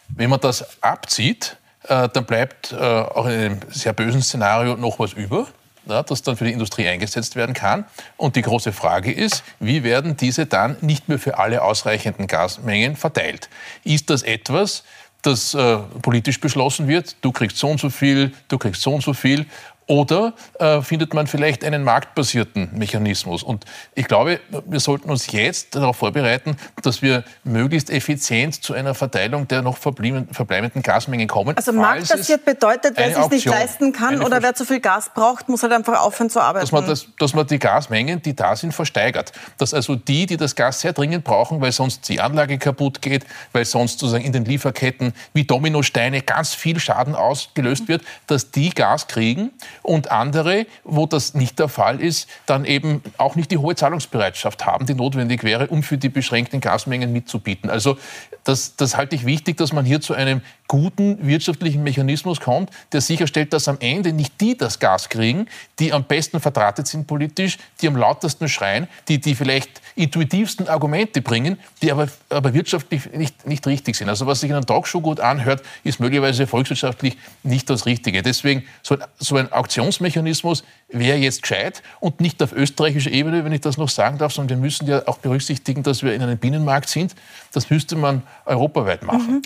Wenn 0.08 0.30
man 0.30 0.40
das 0.40 0.82
abzieht, 0.82 1.58
äh, 1.90 2.08
dann 2.08 2.26
bleibt 2.26 2.72
äh, 2.72 2.78
auch 2.78 3.26
in 3.26 3.32
einem 3.32 3.60
sehr 3.70 3.92
bösen 3.92 4.22
Szenario 4.22 4.78
noch 4.78 4.98
was 5.00 5.12
über. 5.14 5.48
Ja, 5.86 6.04
das 6.04 6.22
dann 6.22 6.38
für 6.38 6.46
die 6.46 6.52
Industrie 6.52 6.88
eingesetzt 6.88 7.36
werden 7.36 7.56
kann. 7.56 7.86
Und 8.17 8.36
die 8.36 8.44
große 8.44 8.72
Frage 8.72 9.12
ist, 9.12 9.44
wie 9.60 9.84
werden 9.84 10.15
diese 10.15 10.46
dann 10.46 10.78
nicht 10.82 11.10
mehr 11.10 11.17
für 11.17 11.39
alle 11.39 11.63
ausreichenden 11.63 12.28
Gasmengen 12.28 12.96
verteilt? 12.96 13.50
Ist 13.84 14.12
das 14.12 14.22
etwas, 14.22 14.84
das 15.24 15.54
äh, 15.56 15.78
politisch 16.02 16.39
beschlossen 16.39 16.88
wird? 16.88 17.15
Du 17.22 17.32
kriegst 17.32 17.58
so 17.58 17.70
und 17.70 17.80
so 17.80 17.89
viel, 17.89 18.32
du 18.48 18.60
kriegst 18.60 18.82
so 18.82 18.94
und 18.94 19.02
so 19.02 19.13
viel. 19.13 19.48
Oder 19.91 20.32
äh, 20.58 20.82
findet 20.82 21.13
man 21.13 21.27
vielleicht 21.27 21.65
einen 21.65 21.84
marktbasierten 21.84 22.69
Mechanismus? 22.71 23.43
Und 23.43 23.65
ich 23.93 24.08
glaube, 24.08 24.39
wir 24.65 24.80
sollten 24.80 25.12
uns 25.12 25.30
jetzt 25.34 25.75
darauf 25.75 25.97
vorbereiten, 25.97 26.56
dass 26.82 27.01
wir 27.01 27.25
möglichst 27.43 27.89
effizient 27.89 28.63
zu 28.63 28.73
einer 28.73 28.93
Verteilung 28.93 29.49
der 29.49 29.62
noch 29.62 29.77
verbleibenden 29.77 30.82
Gasmengen 30.82 31.27
kommen. 31.27 31.58
Also 31.58 31.73
marktbasiert 31.73 32.45
bedeutet, 32.45 32.93
wer 32.95 33.10
es 33.10 33.17
sich 33.17 33.30
nicht 33.32 33.45
leisten 33.47 33.91
kann 33.91 34.21
oder 34.21 34.41
wer 34.41 34.56
zu 34.56 34.63
viel 34.63 34.80
Gas 34.80 35.12
braucht, 35.13 35.49
muss 35.49 35.62
halt 35.62 35.73
einfach 35.73 35.99
aufhören 35.99 36.30
zu 36.30 36.39
arbeiten. 36.39 36.63
Dass 36.63 36.71
man, 36.71 36.88
das, 36.88 37.08
dass 37.19 37.34
man 37.34 37.45
die 37.47 37.60
Gasmengen, 37.60 38.21
die 38.21 38.34
da 38.34 38.56
sind, 38.56 38.73
versteigert. 38.73 39.34
Dass 39.58 39.73
also 39.73 39.95
die, 39.95 40.25
die 40.25 40.38
das 40.38 40.56
Gas 40.56 40.80
sehr 40.80 40.93
dringend 40.93 41.25
brauchen, 41.25 41.60
weil 41.60 41.73
sonst 41.73 42.08
die 42.08 42.21
Anlage 42.21 42.58
kaputt 42.60 43.01
geht, 43.01 43.25
weil 43.51 43.65
sonst 43.65 43.99
sozusagen 43.99 44.23
in 44.23 44.32
den 44.32 44.45
Lieferketten 44.45 45.12
wie 45.34 45.43
Dominosteine 45.43 46.21
ganz 46.21 46.54
viel 46.54 46.80
Schaden 46.80 47.13
ausgelöst 47.13 47.89
wird, 47.89 48.04
dass 48.27 48.51
die 48.51 48.69
Gas 48.69 49.08
kriegen 49.08 49.51
und 49.84 50.12
andere, 50.12 50.65
wo 50.84 51.06
das 51.06 51.34
nicht 51.34 51.60
der 51.60 51.67
Fall 51.67 52.00
ist, 52.00 52.30
dann 52.46 52.65
eben 52.65 53.02
auch 53.17 53.36
nicht 53.36 53.52
die 53.52 53.58
hohe 53.58 53.76
Zahlungsbereitschaft 53.76 54.65
haben, 54.65 54.86
die 54.86 54.94
notwendig 54.94 55.44
wäre, 55.44 55.67
um 55.67 55.84
für 55.84 55.98
die 55.98 56.10
beschränkten 56.10 56.62
Gasmengen 56.62 57.12
mitzubieten. 57.12 57.70
Also 57.70 57.98
das, 58.44 58.76
das 58.76 58.98
halte 58.98 59.15
ich 59.15 59.26
wichtig, 59.26 59.58
dass 59.58 59.74
man 59.74 59.86
hier 59.86 60.02
zu 60.02 60.13
einem 60.13 60.41
guten 60.72 61.28
wirtschaftlichen 61.28 61.84
Mechanismus 61.84 62.40
kommt, 62.40 62.70
der 62.94 63.02
sicherstellt, 63.02 63.52
dass 63.52 63.68
am 63.68 63.76
Ende 63.82 64.14
nicht 64.14 64.40
die 64.40 64.58
das 64.58 64.80
Gas 64.80 65.10
kriegen, 65.10 65.48
die 65.80 65.92
am 65.92 66.06
besten 66.06 66.40
verdrahtet 66.40 66.88
sind 66.88 67.08
politisch, 67.08 67.58
die 67.82 67.90
am 67.90 67.98
lautesten 67.98 68.48
schreien, 68.48 68.88
die 69.10 69.20
die 69.20 69.36
vielleicht 69.36 69.82
intuitivsten 69.96 70.70
Argumente 70.70 71.22
bringen, 71.22 71.60
die 71.82 71.92
aber, 71.92 72.08
aber 72.30 72.54
wirtschaftlich 72.54 73.12
nicht, 73.12 73.46
nicht 73.46 73.68
richtig 73.68 73.98
sind. 73.98 74.08
Also 74.08 74.28
was 74.28 74.40
sich 74.40 74.50
in 74.50 74.56
einem 74.56 74.66
Talkshow 74.66 75.02
gut 75.02 75.20
anhört, 75.20 75.62
ist 75.84 76.00
möglicherweise 76.00 76.48
volkswirtschaftlich 76.48 77.18
nicht 77.44 77.70
das 77.70 77.86
Richtige. 77.86 78.22
Deswegen 78.22 78.64
so 78.82 78.96
ein, 78.96 79.04
so 79.20 79.36
ein 79.36 79.52
Auktionsmechanismus 79.52 80.64
wäre 80.88 81.18
jetzt 81.18 81.42
gescheit 81.42 81.84
und 82.00 82.22
nicht 82.22 82.42
auf 82.42 82.54
österreichischer 82.54 83.12
Ebene, 83.12 83.44
wenn 83.44 83.52
ich 83.52 83.60
das 83.60 83.76
noch 83.76 83.90
sagen 83.90 84.20
darf, 84.20 84.32
sondern 84.32 84.60
wir 84.60 84.64
müssen 84.64 84.88
ja 84.88 85.06
auch 85.06 85.18
berücksichtigen, 85.18 85.84
dass 85.84 86.02
wir 86.02 86.14
in 86.14 86.22
einem 86.22 86.38
Binnenmarkt 86.38 86.88
sind. 86.88 87.14
Das 87.52 87.70
müsste 87.70 87.98
man 87.98 88.24
europaweit 88.46 89.04
machen. 89.04 89.44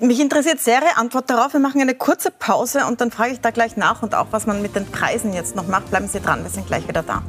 Mhm. 0.00 0.08
Mich 0.08 0.18
interessiert 0.18 0.63
Ihre 0.66 0.96
Antwort 0.96 1.30
darauf. 1.30 1.52
Wir 1.52 1.60
machen 1.60 1.80
eine 1.80 1.94
kurze 1.94 2.30
Pause 2.30 2.86
und 2.86 3.00
dann 3.00 3.10
frage 3.10 3.32
ich 3.32 3.40
da 3.40 3.50
gleich 3.50 3.76
nach 3.76 4.02
und 4.02 4.14
auch, 4.14 4.28
was 4.30 4.46
man 4.46 4.62
mit 4.62 4.74
den 4.76 4.86
Preisen 4.86 5.32
jetzt 5.32 5.56
noch 5.56 5.66
macht. 5.66 5.90
Bleiben 5.90 6.08
Sie 6.08 6.20
dran, 6.20 6.42
wir 6.42 6.50
sind 6.50 6.66
gleich 6.66 6.88
wieder 6.88 7.02
da. 7.02 7.22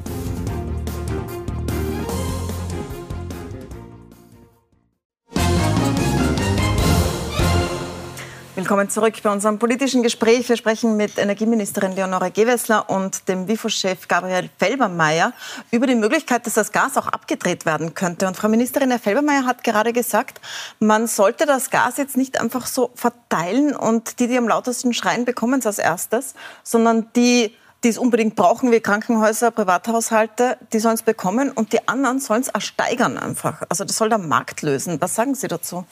Willkommen 8.65 8.89
zurück 8.89 9.13
bei 9.21 9.31
unserem 9.31 9.59
politischen 9.59 10.01
Gespräch. 10.01 10.49
Wir 10.49 10.57
sprechen 10.57 10.97
mit 10.97 11.19
Energieministerin 11.19 11.91
Leonore 11.91 12.31
Gewessler 12.31 12.89
und 12.89 13.27
dem 13.27 13.47
WIFO-Chef 13.47 14.07
Gabriel 14.07 14.49
Felbermeier 14.57 15.33
über 15.69 15.85
die 15.85 15.93
Möglichkeit, 15.93 16.47
dass 16.47 16.55
das 16.55 16.71
Gas 16.71 16.97
auch 16.97 17.05
abgedreht 17.05 17.67
werden 17.67 17.93
könnte. 17.93 18.25
Und 18.25 18.35
Frau 18.35 18.47
Ministerin, 18.47 18.89
Herr 18.89 18.97
Felbermeier 18.97 19.45
hat 19.45 19.63
gerade 19.63 19.93
gesagt, 19.93 20.41
man 20.79 21.05
sollte 21.05 21.45
das 21.45 21.69
Gas 21.69 21.97
jetzt 21.97 22.17
nicht 22.17 22.41
einfach 22.41 22.65
so 22.65 22.89
verteilen 22.95 23.75
und 23.75 24.19
die, 24.19 24.25
die 24.25 24.35
am 24.35 24.47
lautesten 24.47 24.95
schreien, 24.95 25.25
bekommen 25.25 25.59
es 25.59 25.67
als 25.67 25.77
erstes, 25.77 26.33
sondern 26.63 27.05
die, 27.15 27.55
die 27.83 27.89
es 27.89 27.99
unbedingt 27.99 28.35
brauchen, 28.35 28.71
wie 28.71 28.79
Krankenhäuser, 28.79 29.51
Privathaushalte, 29.51 30.57
die 30.73 30.79
sollen 30.79 30.95
es 30.95 31.03
bekommen 31.03 31.51
und 31.51 31.71
die 31.71 31.87
anderen 31.87 32.19
sollen 32.19 32.41
es 32.41 32.47
ersteigern 32.47 33.19
einfach. 33.19 33.61
Also 33.69 33.83
das 33.83 33.95
soll 33.95 34.09
der 34.09 34.17
Markt 34.17 34.63
lösen. 34.63 34.99
Was 34.99 35.13
sagen 35.13 35.35
Sie 35.35 35.47
dazu? 35.47 35.85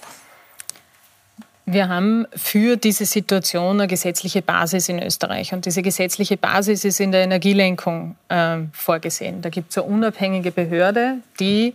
Wir 1.65 1.87
haben 1.87 2.27
für 2.35 2.75
diese 2.75 3.05
Situation 3.05 3.79
eine 3.79 3.87
gesetzliche 3.87 4.41
Basis 4.41 4.89
in 4.89 5.01
Österreich. 5.01 5.53
Und 5.53 5.65
diese 5.65 5.81
gesetzliche 5.81 6.35
Basis 6.35 6.83
ist 6.83 6.99
in 6.99 7.13
der 7.13 7.23
Energielenkung 7.23 8.17
äh, 8.27 8.57
vorgesehen. 8.73 9.41
Da 9.41 9.49
gibt 9.49 9.71
es 9.71 9.77
eine 9.77 9.87
unabhängige 9.87 10.51
Behörde, 10.51 11.19
die 11.39 11.73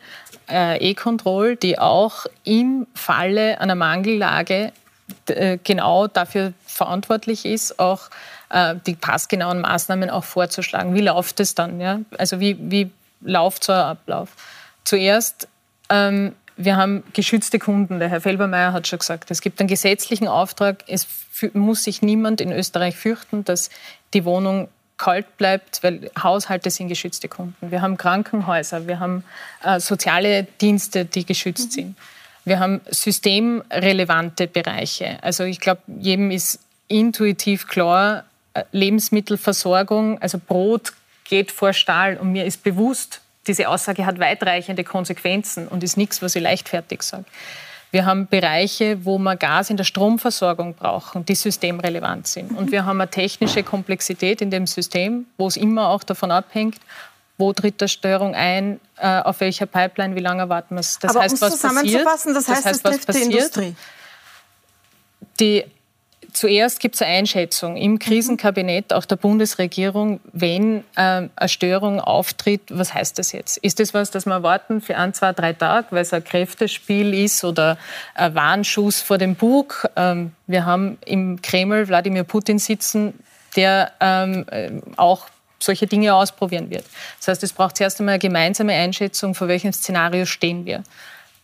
äh, 0.51 0.77
E-Control, 0.91 1.57
die 1.57 1.79
auch 1.79 2.27
im 2.45 2.87
Falle 2.95 3.61
einer 3.63 3.75
Mangellage 3.77 4.73
äh, 5.27 5.59
genau 5.65 6.07
dafür 6.07 6.53
verantwortlich 6.67 7.47
ist, 7.47 7.79
auch 7.79 8.11
äh, 8.51 8.75
die 8.87 8.95
passgenauen 8.95 9.63
Maßnahmen 9.63 10.11
auch 10.11 10.25
vorzuschlagen. 10.25 10.95
Wie 10.95 11.01
läuft 11.01 11.41
es 11.41 11.55
dann? 11.55 11.81
Ja? 11.81 12.01
Also 12.19 12.41
wie, 12.41 12.59
wie 12.61 12.91
läuft 13.23 13.65
so 13.65 13.73
ein 13.73 13.81
Ablauf? 13.81 14.29
Zuerst 14.85 15.49
ähm, 15.89 16.35
wir 16.59 16.77
haben 16.77 17.05
geschützte 17.13 17.59
Kunden. 17.59 18.01
Der 18.01 18.09
Herr 18.09 18.21
Felbermeier 18.21 18.73
hat 18.73 18.89
schon 18.89 18.99
gesagt, 18.99 19.31
es 19.31 19.41
gibt 19.41 19.61
einen 19.61 19.69
gesetzlichen 19.69 20.27
Auftrag. 20.27 20.85
Es 20.89 21.07
muss 21.55 21.85
sich 21.85 22.03
niemand 22.03 22.41
in 22.41 22.53
Österreich 22.53 22.97
fürchten, 22.97 23.45
dass 23.45 23.71
die 24.13 24.25
Wohnung 24.25 24.69
kalt 24.97 25.37
bleibt, 25.37 25.85
weil 25.85 26.11
Haushalte 26.21 26.71
sind 26.71 26.89
geschützte 26.89 27.29
Kunden. 27.29 27.71
Wir 27.71 27.81
haben 27.81 27.97
Krankenhäuser, 27.97 28.89
wir 28.89 28.99
haben 28.99 29.23
äh, 29.63 29.79
soziale 29.79 30.49
Dienste, 30.61 31.05
die 31.05 31.25
geschützt 31.25 31.69
mhm. 31.69 31.73
sind. 31.73 31.97
Wir 32.45 32.59
haben 32.59 32.81
systemrelevante 32.91 34.49
Bereiche. 34.49 35.19
Also 35.23 35.45
ich 35.45 35.61
glaube, 35.61 35.83
jedem 35.87 36.33
ist 36.33 36.59
intuitiv 36.89 37.69
klar, 37.69 38.25
äh, 38.55 38.65
Lebensmittelversorgung, 38.73 40.21
also 40.21 40.39
Brot 40.45 40.93
geht 41.23 41.53
vor 41.53 41.73
Stahl 41.73 42.17
und 42.17 42.33
mir 42.33 42.45
ist 42.45 42.65
bewusst, 42.65 43.21
diese 43.49 43.69
Aussage 43.69 44.07
hat 44.07 44.19
weitreichende 44.19 44.85
Konsequenzen 44.85 45.67
und 45.67 45.83
ist 45.83 45.97
nichts, 45.97 46.23
was 46.23 46.37
ich 46.37 46.43
leichtfertig 46.43 47.03
sage. 47.03 47.25
Wir 47.91 48.05
haben 48.05 48.27
Bereiche, 48.27 49.05
wo 49.05 49.19
wir 49.19 49.37
Gas 49.37 49.71
in 49.71 49.79
der 49.79 49.85
Stromversorgung 49.85 50.75
brauchen, 50.75 51.25
die 51.25 51.35
systemrelevant 51.35 52.27
sind. 52.27 52.53
Und 52.53 52.71
wir 52.71 52.85
haben 52.85 53.01
eine 53.01 53.11
technische 53.11 53.63
Komplexität 53.63 54.43
in 54.43 54.51
dem 54.51 54.67
System, 54.67 55.25
wo 55.39 55.47
es 55.47 55.57
immer 55.57 55.89
auch 55.89 56.05
davon 56.05 56.31
abhängt, 56.31 56.77
wo 57.39 57.53
tritt 57.55 57.81
der 57.81 57.89
Störung 57.89 58.35
ein, 58.35 58.79
äh, 58.99 59.21
auf 59.21 59.41
welcher 59.41 59.65
Pipeline, 59.65 60.15
wie 60.17 60.21
lange 60.21 60.49
warten 60.51 60.75
wir 60.75 60.81
es. 60.81 60.99
Das 60.99 61.13
Aber 61.13 61.25
heißt, 61.25 61.41
was 61.41 61.53
zusammenzufassen, 61.53 62.35
das 62.35 62.49
heißt, 62.49 62.59
das 62.59 62.67
heißt, 62.67 62.85
es 62.85 63.05
trifft 63.05 63.15
die 63.15 63.23
Industrie. 63.23 63.77
Die 65.41 65.65
Zuerst 66.39 66.79
gibt 66.79 66.95
es 66.95 67.03
eine 67.03 67.17
Einschätzung 67.17 67.77
im 67.77 67.99
Krisenkabinett, 67.99 68.93
auch 68.93 69.05
der 69.05 69.17
Bundesregierung, 69.17 70.21
wenn 70.33 70.85
äh, 70.95 71.29
eine 71.35 71.49
Störung 71.49 71.99
auftritt, 71.99 72.61
was 72.71 72.95
heißt 72.95 73.19
das 73.19 73.33
jetzt? 73.33 73.57
Ist 73.57 73.81
das 73.81 73.93
was, 73.93 74.13
das 74.13 74.25
wir 74.25 74.35
erwarten 74.35 74.81
für 74.81 74.97
ein, 74.97 75.13
zwei, 75.15 75.33
drei 75.33 75.53
Tage, 75.53 75.89
weil 75.91 76.03
es 76.03 76.13
ein 76.13 76.23
Kräftespiel 76.23 77.13
ist 77.13 77.43
oder 77.43 77.77
ein 78.15 78.37
Warnschuss 78.37 79.01
vor 79.01 79.19
dem 79.19 79.35
Bug? 79.35 79.91
Ähm, 79.97 80.31
wir 80.47 80.65
haben 80.65 80.99
im 81.05 81.43
Kreml 81.43 81.89
Wladimir 81.89 82.23
Putin 82.23 82.61
sitzen, 82.61 83.15
der 83.57 83.91
ähm, 83.99 84.47
äh, 84.53 84.71
auch 84.97 85.27
solche 85.59 85.89
Dinge 85.89 86.15
ausprobieren 86.15 86.71
wird. 86.71 86.85
Das 87.19 87.27
heißt, 87.27 87.43
es 87.43 87.53
braucht 87.53 87.79
zuerst 87.79 87.99
einmal 87.99 88.13
eine 88.13 88.21
gemeinsame 88.21 88.75
Einschätzung, 88.75 89.35
vor 89.35 89.49
welchem 89.49 89.73
Szenario 89.73 90.25
stehen 90.25 90.67
wir. 90.67 90.85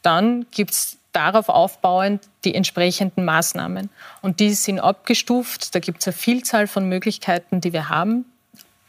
Dann 0.02 0.46
gibt 0.52 0.70
es 0.70 0.98
darauf 1.14 1.48
aufbauend 1.48 2.28
die 2.44 2.54
entsprechenden 2.54 3.24
Maßnahmen. 3.24 3.88
Und 4.20 4.40
die 4.40 4.52
sind 4.54 4.80
abgestuft. 4.80 5.74
Da 5.74 5.78
gibt 5.78 6.00
es 6.00 6.08
eine 6.08 6.12
Vielzahl 6.12 6.66
von 6.66 6.88
Möglichkeiten, 6.88 7.60
die 7.60 7.72
wir 7.72 7.88
haben. 7.88 8.26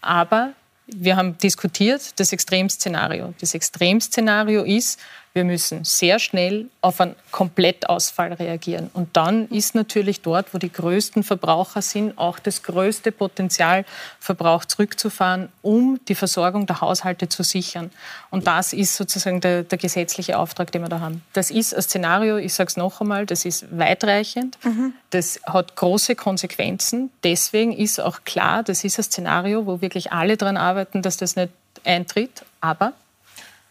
Aber 0.02 0.52
wir 0.88 1.16
haben 1.16 1.38
diskutiert 1.38 2.20
das 2.20 2.34
Extremszenario. 2.34 3.34
Das 3.40 3.54
Extremszenario 3.54 4.64
ist, 4.64 5.00
wir 5.36 5.44
müssen 5.44 5.84
sehr 5.84 6.18
schnell 6.18 6.70
auf 6.80 7.02
einen 7.02 7.16
Komplettausfall 7.32 8.32
reagieren. 8.32 8.90
Und 8.94 9.18
dann 9.18 9.50
ist 9.50 9.76
natürlich 9.76 10.22
dort, 10.22 10.54
wo 10.54 10.58
die 10.58 10.72
größten 10.72 11.24
Verbraucher 11.24 11.82
sind, 11.82 12.18
auch 12.18 12.40
das 12.40 12.64
größte 12.64 13.12
Potenzial, 13.12 13.84
Verbrauch 14.22 14.64
zurückzufahren, 14.64 15.50
um 15.62 16.00
die 16.08 16.16
Versorgung 16.16 16.68
der 16.68 16.80
Haushalte 16.80 17.28
zu 17.28 17.44
sichern. 17.44 17.92
Und 18.32 18.48
das 18.48 18.72
ist 18.72 18.96
sozusagen 18.96 19.42
der, 19.42 19.64
der 19.64 19.78
gesetzliche 19.78 20.40
Auftrag, 20.40 20.72
den 20.72 20.84
wir 20.84 20.90
da 20.90 21.02
haben. 21.02 21.22
Das 21.34 21.52
ist 21.52 21.76
ein 21.76 21.82
Szenario, 21.82 22.38
ich 22.38 22.54
sage 22.54 22.70
es 22.70 22.78
noch 22.78 23.02
einmal, 23.02 23.26
das 23.26 23.44
ist 23.44 23.78
weitreichend, 23.78 24.58
mhm. 24.64 24.94
das 25.10 25.42
hat 25.46 25.76
große 25.76 26.16
Konsequenzen. 26.16 27.12
Deswegen 27.26 27.74
ist 27.74 28.00
auch 28.00 28.20
klar, 28.24 28.64
das 28.64 28.86
ist 28.86 28.98
ein 29.00 29.04
Szenario, 29.04 29.66
wo 29.66 29.82
wirklich 29.82 30.14
alle 30.14 30.38
daran 30.38 30.56
arbeiten, 30.56 31.02
dass 31.02 31.18
das 31.18 31.36
nicht 31.36 31.50
eintritt. 31.84 32.46
Aber 32.62 32.94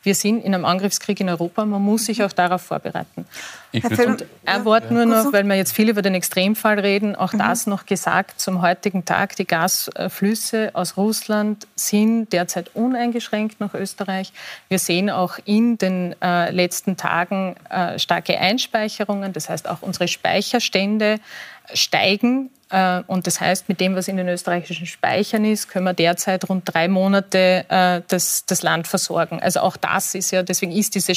Wir 0.05 0.15
sind 0.15 0.45
in 0.45 0.55
einem 0.55 0.65
Angriffskrieg 0.65 1.19
in 1.19 1.29
Europa. 1.29 1.65
Man 1.65 1.83
muss 1.83 2.07
sich 2.07 2.23
auch 2.23 2.33
darauf 2.33 2.63
vorbereiten. 2.63 3.25
Ich 3.73 3.83
und 3.85 4.25
ein 4.45 4.65
Wort 4.65 4.91
nur 4.91 5.07
noch, 5.07 5.33
weil 5.33 5.43
wir 5.45 5.57
jetzt 5.57 5.73
viel 5.73 5.89
über 5.89 6.03
den 6.03 6.15
Extremfall 6.15 6.79
reden, 6.79 7.17
auch 7.17 7.33
mhm. 7.33 7.39
das 7.39 7.67
noch 7.67 7.87
gesagt 7.87 8.41
zum 8.41 8.63
heutigen 8.63 9.05
Tag. 9.05 9.35
Die 9.37 9.47
Gasflüsse 9.47 10.71
aus 10.75 10.97
Russland 10.97 11.67
sind 11.75 12.33
derzeit 12.33 12.71
uneingeschränkt 12.75 13.61
nach 13.61 13.75
Österreich. 13.75 14.33
Wir 14.69 14.79
sehen 14.79 15.11
auch 15.11 15.39
in 15.45 15.79
den 15.79 16.15
äh, 16.23 16.51
letzten 16.51 16.97
Tagen 16.97 17.57
äh, 17.71 17.99
starke 17.99 18.39
Einspeicherungen. 18.39 19.33
Das 19.33 19.49
heißt, 19.49 19.69
auch 19.69 19.83
unsere 19.83 20.07
Speicherstände 20.07 21.19
steigen. 21.73 22.51
Äh, 22.75 23.05
und 23.07 23.29
das 23.29 23.41
heißt, 23.41 23.69
mit 23.69 23.79
dem, 23.79 23.95
was 23.95 24.09
in 24.09 24.17
den 24.17 24.29
österreichischen 24.29 24.87
Speichern 24.87 25.45
ist, 25.45 25.69
können 25.69 25.85
wir 25.85 25.93
derzeit 25.93 26.49
rund 26.49 26.65
drei 26.65 26.89
Monate 26.89 27.65
äh, 27.69 28.03
das, 28.09 28.47
das 28.47 28.63
Land 28.63 28.89
versorgen. 28.89 29.41
Also 29.41 29.61
auch 29.61 29.77
das 29.77 30.17
ist 30.17 30.33
ja, 30.33 30.43
deswegen 30.43 30.73
ist 30.73 30.97
diese 30.97 31.15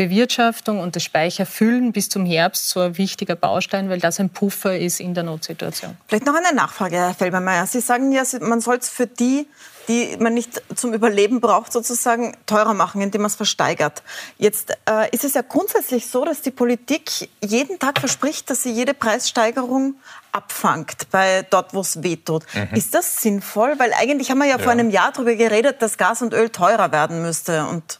Speicherbewirtschaftung 0.00 0.80
und 0.80 0.96
das 0.96 1.02
Speicherfüllen 1.02 1.92
bis 1.92 2.08
zum 2.08 2.24
Herbst 2.24 2.70
so 2.70 2.80
ein 2.80 2.96
wichtiger 2.96 3.36
Baustein, 3.36 3.90
weil 3.90 4.00
das 4.00 4.18
ein 4.20 4.30
Puffer 4.30 4.78
ist 4.78 5.00
in 5.00 5.14
der 5.14 5.24
Notsituation. 5.24 5.96
Vielleicht 6.06 6.26
noch 6.26 6.34
eine 6.34 6.54
Nachfrage, 6.54 6.96
Herr 6.96 7.14
Felbermeier. 7.14 7.66
Sie 7.66 7.80
sagen 7.80 8.12
ja, 8.12 8.22
man 8.40 8.60
soll 8.60 8.76
es 8.76 8.88
für 8.88 9.06
die 9.06 9.46
die 9.88 10.16
man 10.20 10.34
nicht 10.34 10.62
zum 10.76 10.94
Überleben 10.94 11.40
braucht, 11.40 11.72
sozusagen 11.72 12.36
teurer 12.46 12.74
machen, 12.74 13.00
indem 13.00 13.22
man 13.22 13.26
es 13.28 13.34
versteigert. 13.34 14.04
Jetzt 14.38 14.70
äh, 14.88 15.10
ist 15.10 15.24
es 15.24 15.34
ja 15.34 15.42
grundsätzlich 15.42 16.06
so, 16.06 16.24
dass 16.24 16.42
die 16.42 16.52
Politik 16.52 17.28
jeden 17.42 17.78
Tag 17.80 17.98
verspricht, 17.98 18.48
dass 18.50 18.62
sie 18.62 18.70
jede 18.70 18.94
Preissteigerung 18.94 19.94
abfangt, 20.30 21.10
bei 21.10 21.44
dort, 21.48 21.74
wo 21.74 21.80
es 21.80 22.04
wehtut. 22.04 22.44
Mhm. 22.54 22.76
Ist 22.76 22.94
das 22.94 23.16
sinnvoll? 23.16 23.74
Weil 23.78 23.92
eigentlich 23.94 24.30
haben 24.30 24.38
wir 24.38 24.44
ja, 24.44 24.58
ja, 24.58 24.62
vor 24.62 24.70
einem 24.70 24.90
Jahr 24.90 25.10
darüber 25.12 25.34
geredet, 25.34 25.82
dass 25.82 25.98
Gas 25.98 26.22
und 26.22 26.34
Öl 26.34 26.50
teurer 26.50 26.92
werden 26.92 27.22
müsste 27.22 27.66
und 27.66 27.98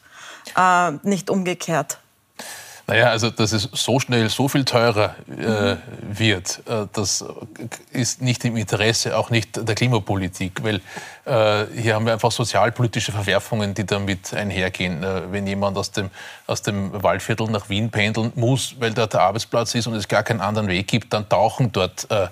äh, 0.56 0.92
nicht 1.02 1.30
umgekehrt. 1.30 1.98
Naja, 2.90 3.10
also 3.10 3.30
dass 3.30 3.52
es 3.52 3.68
so 3.72 4.00
schnell 4.00 4.28
so 4.30 4.48
viel 4.48 4.64
teurer 4.64 5.14
äh, 5.28 5.76
wird, 6.02 6.60
äh, 6.66 6.86
das 6.92 7.24
ist 7.92 8.20
nicht 8.20 8.44
im 8.44 8.56
Interesse 8.56 9.16
auch 9.16 9.30
nicht 9.30 9.68
der 9.68 9.76
Klimapolitik, 9.76 10.64
weil 10.64 10.80
hier 11.30 11.94
haben 11.94 12.06
wir 12.06 12.12
einfach 12.12 12.32
sozialpolitische 12.32 13.12
Verwerfungen, 13.12 13.72
die 13.74 13.86
damit 13.86 14.34
einhergehen. 14.34 15.04
Äh, 15.04 15.30
wenn 15.30 15.46
jemand 15.46 15.76
aus 15.78 15.92
dem, 15.92 16.10
aus 16.46 16.62
dem 16.62 16.90
Waldviertel 17.02 17.48
nach 17.48 17.68
Wien 17.68 17.90
pendeln 17.90 18.32
muss, 18.34 18.74
weil 18.80 18.92
dort 18.92 19.12
der 19.12 19.20
Arbeitsplatz 19.20 19.74
ist 19.74 19.86
und 19.86 19.94
es 19.94 20.08
gar 20.08 20.22
keinen 20.22 20.40
anderen 20.40 20.68
Weg 20.68 20.88
gibt, 20.88 21.12
dann 21.12 21.28
tauchen 21.28 21.70
dort 21.70 22.10
äh, 22.10 22.24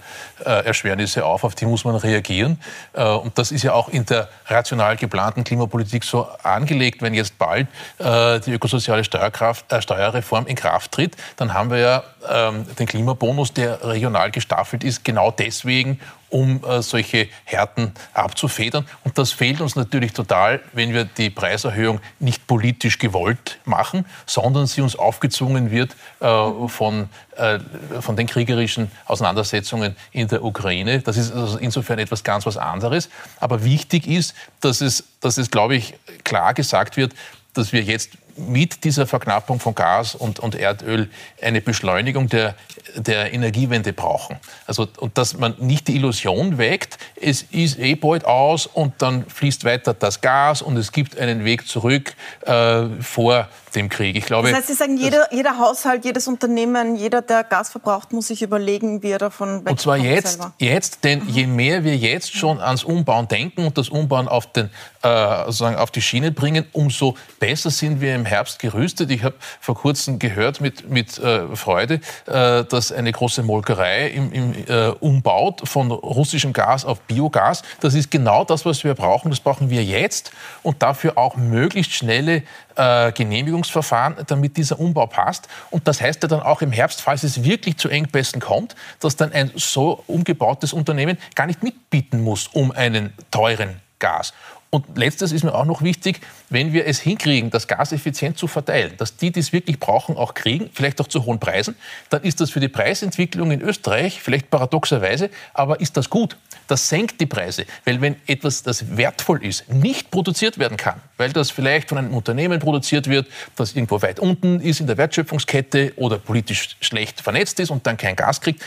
äh, 0.45 0.67
Erschwernisse 0.67 1.25
auf, 1.25 1.45
auf 1.45 1.55
die 1.55 1.67
muss 1.67 1.85
man 1.85 1.95
reagieren. 1.97 2.59
und 2.93 3.39
das 3.39 3.53
ist 3.53 3.63
ja 3.63 3.73
auch 3.73 3.89
in 3.89 4.05
der 4.07 4.29
rational 4.47 4.97
geplanten 4.97 5.45
Klimapolitik 5.45 6.05
so 6.05 6.27
angelegt, 6.43 7.03
wenn 7.03 7.15
jetzt 7.15 7.39
bald 7.39 7.69
die 7.99 8.53
ökosoziale 8.53 9.05
Steuerkraft, 9.05 9.67
Steuerreform 9.81 10.47
in 10.47 10.57
Kraft 10.57 10.93
tritt, 10.93 11.17
dann 11.37 11.55
haben 11.55 11.71
wir 11.71 11.79
ja 11.79 12.03
ähm, 12.31 12.67
den 12.79 12.87
Klimabonus, 12.87 13.53
der 13.53 13.85
regional 13.85 14.31
gestaffelt 14.31 14.85
ist, 14.85 15.05
genau 15.05 15.31
deswegen, 15.31 16.01
um 16.31 16.63
äh, 16.65 16.83
solche 16.83 17.29
Härten 17.45 17.93
abzufedern. 18.13 18.87
Und 19.05 19.19
das 19.19 19.33
fehlt 19.33 19.61
uns 19.61 19.77
natürlich 19.77 20.13
total, 20.13 20.61
wenn 20.73 20.93
wir 20.93 21.05
die 21.05 21.31
Preiserhöhung 21.31 22.01
nicht 22.19 22.47
politisch 22.47 22.99
gewollt 22.99 23.59
machen, 23.65 24.05
sondern 24.27 24.67
sie 24.67 24.83
uns 24.83 24.97
aufgezwungen 24.97 25.71
wird 25.71 25.97
äh, 26.21 26.69
von, 26.69 27.09
äh, 27.37 27.59
von 28.01 28.17
den 28.17 28.27
kriegerischen 28.27 28.91
Auseinandersetzungen 29.07 29.97
in 30.13 30.29
der 30.29 30.45
Ukraine. 30.45 31.01
Das 31.01 31.17
ist 31.17 31.33
also 31.33 31.59
insofern 31.59 31.99
etwas 31.99 32.25
ganz 32.25 32.45
was 32.45 32.57
anderes. 32.57 33.09
Aber 33.41 33.65
wichtig 33.65 34.07
ist, 34.07 34.35
dass 34.61 34.81
es, 34.81 35.05
dass 35.21 35.39
es 35.39 35.51
glaube 35.51 35.77
ich, 35.77 35.95
klar 36.25 36.53
gesagt 36.53 36.97
wird, 36.97 37.15
dass 37.55 37.73
wir 37.73 37.83
jetzt 37.83 38.11
mit 38.39 38.85
dieser 38.85 39.07
Verknappung 39.07 39.61
von 39.61 39.75
Gas 39.75 40.15
und, 40.15 40.39
und 40.39 40.55
Erdöl 40.55 41.11
eine 41.43 41.61
Beschleunigung 41.61 42.29
der, 42.29 42.55
der 42.95 43.33
Energiewende 43.33 43.93
brauchen. 43.93 44.37
Also, 44.67 44.89
und 44.99 45.19
dass 45.19 45.37
man 45.37 45.55
nicht 45.59 45.89
die 45.89 45.97
Illusion 45.97 46.59
weckt, 46.59 46.99
es 47.21 47.43
ist 47.43 47.79
eh 47.79 47.95
bald 47.95 48.25
aus 48.25 48.67
und 48.67 48.95
dann 48.99 49.25
fließt 49.27 49.65
weiter 49.65 49.95
das 49.95 50.21
Gas 50.21 50.63
und 50.63 50.77
es 50.77 50.93
gibt 50.93 51.19
einen 51.19 51.45
Weg 51.45 51.67
zurück 51.67 52.15
äh, 52.43 52.85
vor 53.01 53.49
dem 53.75 53.89
Krieg. 53.89 54.17
Ich 54.17 54.25
glaube, 54.25 54.49
das 54.49 54.59
heißt, 54.59 54.69
Sie 54.69 54.75
sagen, 54.75 54.97
jeder, 54.97 55.33
jeder 55.33 55.59
Haushalt, 55.59 56.05
jedes 56.05 56.29
Unternehmen, 56.29 56.97
jeder, 56.97 57.23
der 57.23 57.45
Gas 57.45 57.71
verbraucht, 57.71 58.13
muss 58.13 58.29
sich 58.29 58.43
überlegen, 58.43 59.03
wie 59.03 59.11
er 59.11 59.19
davon 59.19 59.61
wegkommt. 59.61 59.71
Und 59.71 59.81
zwar 59.81 59.97
jetzt, 59.97 60.39
jetzt 60.59 61.05
denn 61.05 61.23
je 61.29 61.47
mehr 61.47 61.85
wir 61.85 61.97
jetzt 61.97 62.35
schon 62.35 62.61
ans 62.61 62.85
Umbauen 62.85 63.29
denken 63.29 63.67
und 63.67 63.79
das 63.79 63.89
Umbauen 63.89 64.29
auf, 64.29 64.51
den, 64.53 64.71
äh, 65.03 65.45
sozusagen 65.47 65.77
auf 65.77 65.91
die 65.91 66.03
Schiene 66.03 66.33
bringen, 66.33 66.67
umso 66.73 67.17
besser 67.39 67.71
sind 67.71 68.01
wir 68.01 68.15
im 68.15 68.25
Herbst 68.25 68.59
gerüstet. 68.59 69.11
Ich 69.11 69.23
habe 69.23 69.37
vor 69.61 69.75
kurzem 69.75 70.19
gehört 70.19 70.61
mit, 70.61 70.89
mit 70.91 71.19
äh, 71.19 71.55
Freude, 71.55 72.01
äh, 72.27 72.65
dass 72.65 72.93
eine 72.93 73.13
große 73.13 73.43
Molkerei 73.43 74.09
im, 74.09 74.33
im, 74.33 74.55
äh, 74.67 74.89
umbaut 75.01 75.63
von 75.65 75.91
russischem 75.91 76.53
Gas 76.53 76.85
auf 76.85 77.01
Biogas. 77.03 77.63
Das 77.81 77.95
ist 77.95 78.11
genau 78.11 78.45
das, 78.45 78.65
was 78.65 78.85
wir 78.85 78.95
brauchen. 78.95 79.31
Das 79.31 79.41
brauchen 79.41 79.71
wir 79.71 79.85
jetzt 79.85 80.33
und 80.63 80.83
dafür 80.83 81.17
auch 81.17 81.37
möglichst 81.37 81.93
schnelle 81.93 82.43
äh, 82.79 83.13
Genehmigungsverfahren, 83.13 84.17
damit 84.27 84.57
dieser 84.57 84.79
Umbau 84.79 85.07
passt. 85.07 85.49
Und 85.71 85.87
das 85.89 86.01
heißt 86.01 86.23
ja 86.23 86.29
dann 86.29 86.41
auch 86.41 86.63
im 86.63 86.73
Herbst, 86.73 87.01
falls 87.01 87.23
es 87.23 87.45
wirklich 87.45 87.77
zu 87.77 87.89
Engpässen 87.89 88.41
kommt, 88.41 88.75
dass 89.01 89.17
dann 89.17 89.33
ein 89.33 89.51
so 89.55 90.03
umgebautes 90.07 90.73
Unternehmen 90.73 91.19
gar 91.35 91.47
nicht 91.47 91.63
mitbieten 91.63 92.23
muss 92.23 92.49
um 92.49 92.71
einen 92.73 93.13
teuren 93.31 93.81
Gas. 93.99 94.33
Und 94.71 94.99
letztes 94.99 95.33
ist 95.33 95.45
mir 95.45 95.55
auch 95.55 95.65
noch 95.65 95.81
wichtig, 95.81 96.21
wenn 96.51 96.75
wir 96.75 96.87
es 96.87 97.01
hinkriegen, 97.01 97.49
das 97.49 97.69
Gas 97.69 97.93
effizient 97.93 98.37
zu 98.37 98.47
verteilen, 98.47 98.93
dass 98.99 99.17
die, 99.17 99.33
die 99.33 99.41
es 99.41 99.51
wirklich 99.51 99.81
brauchen, 99.81 100.17
auch 100.17 100.35
kriegen, 100.35 100.69
vielleicht 100.75 101.01
auch 101.01 101.07
zu 101.07 101.25
hohen 101.25 101.39
Preisen, 101.39 101.75
dann 102.11 102.23
ist 102.23 102.41
das 102.43 102.51
für 102.51 102.61
die 102.61 102.69
Preisentwicklung 102.69 103.51
in 103.51 103.63
Österreich 103.63 104.21
vielleicht 104.21 104.51
paradoxerweise, 104.51 105.31
aber 105.55 105.81
ist 105.81 105.97
das 105.97 106.11
gut. 106.11 106.37
Das 106.67 106.87
senkt 106.87 107.19
die 107.19 107.27
Preise, 107.27 107.65
weil 107.87 108.03
wenn 108.03 108.17
etwas, 108.27 108.63
das 108.63 108.95
wertvoll 108.99 109.43
ist, 109.43 109.73
nicht 109.73 110.11
produziert 110.11 110.59
werden 110.59 110.77
kann, 110.77 111.01
weil 111.17 111.33
das 111.33 111.51
vielleicht 111.51 111.89
von 111.89 111.97
einem 111.97 112.13
Unternehmen 112.13 112.61
produziert 112.61 113.09
wird, 113.09 113.27
das 113.57 113.75
irgendwo 113.75 114.03
weit 114.03 114.21
unten 114.21 114.61
ist 114.61 114.81
in 114.81 114.87
der 114.87 114.99
Wertschöpfungskette 114.99 115.95
oder 115.97 116.19
politisch 116.19 116.77
schlecht 116.81 117.23
vernetzt 117.23 117.59
ist 117.59 117.71
und 117.71 117.87
dann 117.87 117.97
kein 117.97 118.17
Gas 118.17 118.43
kriegt 118.43 118.63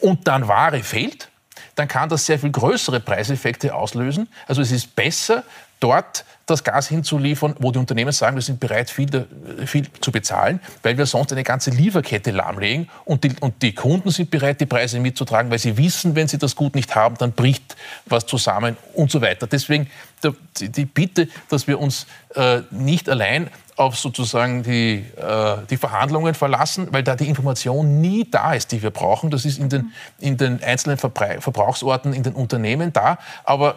und 0.00 0.26
dann 0.26 0.48
Ware 0.48 0.82
fehlt, 0.82 1.28
dann 1.74 1.88
kann 1.88 2.08
das 2.08 2.26
sehr 2.26 2.38
viel 2.38 2.50
größere 2.50 3.00
Preiseffekte 3.00 3.74
auslösen. 3.74 4.28
Also 4.46 4.62
es 4.62 4.72
ist 4.72 4.94
besser, 4.94 5.44
dort 5.80 6.24
das 6.46 6.64
Gas 6.64 6.88
hinzuliefern, 6.88 7.54
wo 7.58 7.72
die 7.72 7.78
Unternehmen 7.78 8.12
sagen, 8.12 8.36
wir 8.36 8.42
sind 8.42 8.60
bereit, 8.60 8.90
viel, 8.90 9.26
viel 9.66 9.86
zu 10.00 10.12
bezahlen, 10.12 10.60
weil 10.82 10.98
wir 10.98 11.06
sonst 11.06 11.32
eine 11.32 11.42
ganze 11.42 11.70
Lieferkette 11.70 12.30
lahmlegen 12.30 12.88
und 13.04 13.24
die, 13.24 13.32
und 13.40 13.62
die 13.62 13.74
Kunden 13.74 14.10
sind 14.10 14.30
bereit, 14.30 14.60
die 14.60 14.66
Preise 14.66 15.00
mitzutragen, 15.00 15.50
weil 15.50 15.58
sie 15.58 15.76
wissen, 15.76 16.14
wenn 16.14 16.28
sie 16.28 16.38
das 16.38 16.56
Gut 16.56 16.74
nicht 16.74 16.94
haben, 16.94 17.16
dann 17.16 17.32
bricht 17.32 17.76
was 18.06 18.26
zusammen 18.26 18.76
und 18.94 19.10
so 19.10 19.20
weiter. 19.20 19.46
Deswegen 19.46 19.88
die 20.60 20.84
Bitte, 20.84 21.28
dass 21.48 21.66
wir 21.66 21.80
uns 21.80 22.06
äh, 22.34 22.60
nicht 22.70 23.08
allein 23.08 23.48
auf 23.76 23.98
sozusagen 23.98 24.62
die, 24.62 25.04
äh, 25.16 25.56
die 25.70 25.76
Verhandlungen 25.76 26.34
verlassen, 26.34 26.88
weil 26.90 27.02
da 27.02 27.16
die 27.16 27.28
Information 27.28 28.00
nie 28.00 28.28
da 28.30 28.52
ist, 28.54 28.72
die 28.72 28.82
wir 28.82 28.90
brauchen. 28.90 29.30
Das 29.30 29.44
ist 29.44 29.58
in 29.58 29.68
den, 29.68 29.92
in 30.18 30.36
den 30.36 30.62
einzelnen 30.62 30.98
Verbrauch 30.98 31.40
Verbrauchsorten, 31.40 32.12
in 32.12 32.22
den 32.22 32.34
Unternehmen 32.34 32.92
da. 32.92 33.18
Aber 33.44 33.76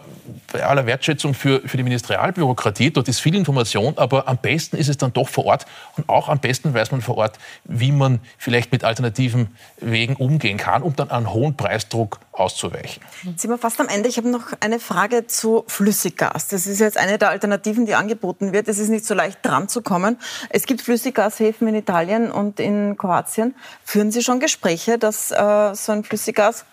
bei 0.51 0.65
aller 0.65 0.85
Wertschätzung 0.85 1.33
für, 1.33 1.61
für 1.61 1.77
die 1.77 1.83
Ministerialbürokratie, 1.83 2.91
dort 2.91 3.07
ist 3.07 3.19
viel 3.19 3.35
Information, 3.35 3.97
aber 3.97 4.27
am 4.27 4.37
besten 4.37 4.77
ist 4.77 4.89
es 4.89 4.97
dann 4.97 5.13
doch 5.13 5.29
vor 5.29 5.45
Ort. 5.45 5.65
Und 5.97 6.09
auch 6.09 6.29
am 6.29 6.39
besten 6.39 6.73
weiß 6.73 6.91
man 6.91 7.01
vor 7.01 7.17
Ort, 7.17 7.37
wie 7.63 7.91
man 7.91 8.19
vielleicht 8.37 8.71
mit 8.71 8.83
alternativen 8.83 9.55
Wegen 9.79 10.15
umgehen 10.15 10.57
kann, 10.57 10.81
um 10.81 10.95
dann 10.95 11.11
einen 11.11 11.31
hohen 11.31 11.55
Preisdruck 11.55 12.19
auszuweichen. 12.35 13.01
Jetzt 13.23 13.41
sind 13.41 13.49
wir 13.49 13.57
fast 13.57 13.79
am 13.79 13.87
Ende. 13.87 14.09
Ich 14.09 14.17
habe 14.17 14.29
noch 14.29 14.47
eine 14.59 14.79
Frage 14.79 15.27
zu 15.27 15.63
Flüssiggas. 15.67 16.47
Das 16.49 16.67
ist 16.67 16.79
jetzt 16.79 16.97
eine 16.97 17.17
der 17.17 17.29
Alternativen, 17.29 17.85
die 17.85 17.95
angeboten 17.95 18.53
wird. 18.53 18.67
Es 18.67 18.77
ist 18.77 18.89
nicht 18.89 19.05
so 19.05 19.13
leicht 19.13 19.39
dran 19.43 19.69
zu 19.69 19.81
kommen. 19.81 20.17
Es 20.49 20.65
gibt 20.65 20.81
Flüssiggashäfen 20.81 21.67
in 21.67 21.75
Italien 21.75 22.31
und 22.31 22.59
in 22.59 22.97
Kroatien. 22.97 23.55
Führen 23.83 24.11
Sie 24.11 24.21
schon 24.21 24.39
Gespräche, 24.39 24.97
dass 24.97 25.31
äh, 25.31 25.73
so 25.75 25.91
ein 25.91 26.03
Flüssiggas 26.03 26.65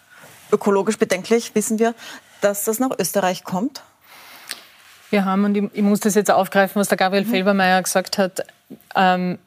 ökologisch 0.53 0.99
bedenklich, 0.99 1.55
wissen 1.55 1.79
wir, 1.79 1.95
dass 2.41 2.65
das 2.65 2.79
nach 2.79 2.91
Österreich 2.99 3.45
kommt? 3.45 3.83
Wir 5.11 5.25
haben, 5.25 5.45
und 5.45 5.55
ich, 5.55 5.83
muss 5.83 6.01
das 6.01 6.15
jetzt 6.15 6.31
aufgreifen, 6.31 6.81
was 6.81 6.89
der 6.89 6.97
Gabriel 6.97 7.25
mhm. 7.25 7.31
Felbermeier 7.31 7.83
gesagt 7.83 8.19
hat, 8.19 8.45
ähm, 8.95 9.39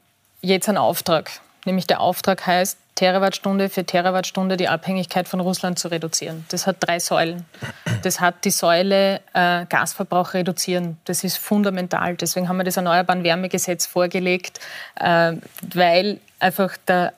jetzt 0.41 0.69
ein 0.69 0.77
Auftrag. 0.77 1.31
Nämlich 1.65 1.87
der 1.87 1.99
Auftrag 1.99 2.45
heißt, 2.45 2.77
Terawattstunde 2.95 3.69
für 3.69 3.83
Terawattstunde 3.83 4.55
die 4.55 4.69
Abhängigkeit 4.69 5.27
von 5.27 5.41
Russland 5.41 5.77
zu 5.77 5.89
reduzieren. 5.89 6.45
Das 6.49 6.65
hat 6.65 6.77
drei 6.79 6.99
Säulen. 6.99 7.45
Das 8.03 8.21
hat 8.21 8.45
die 8.45 8.51
Säule 8.51 9.19
äh, 9.33 9.65
Gasverbrauch 9.65 10.33
reduzieren. 10.33 10.97
Das 11.03 11.25
ist 11.25 11.37
fundamental. 11.37 12.15
Deswegen 12.15 12.47
haben 12.47 12.57
wir 12.57 12.63
das 12.63 12.77
Erneuerbaren 12.77 13.23
Wärmegesetz 13.25 13.85
vorgelegt, 13.85 14.61
äh, 14.95 15.33
weil 15.73 16.19
einfach 16.39 16.77
der 16.87 17.13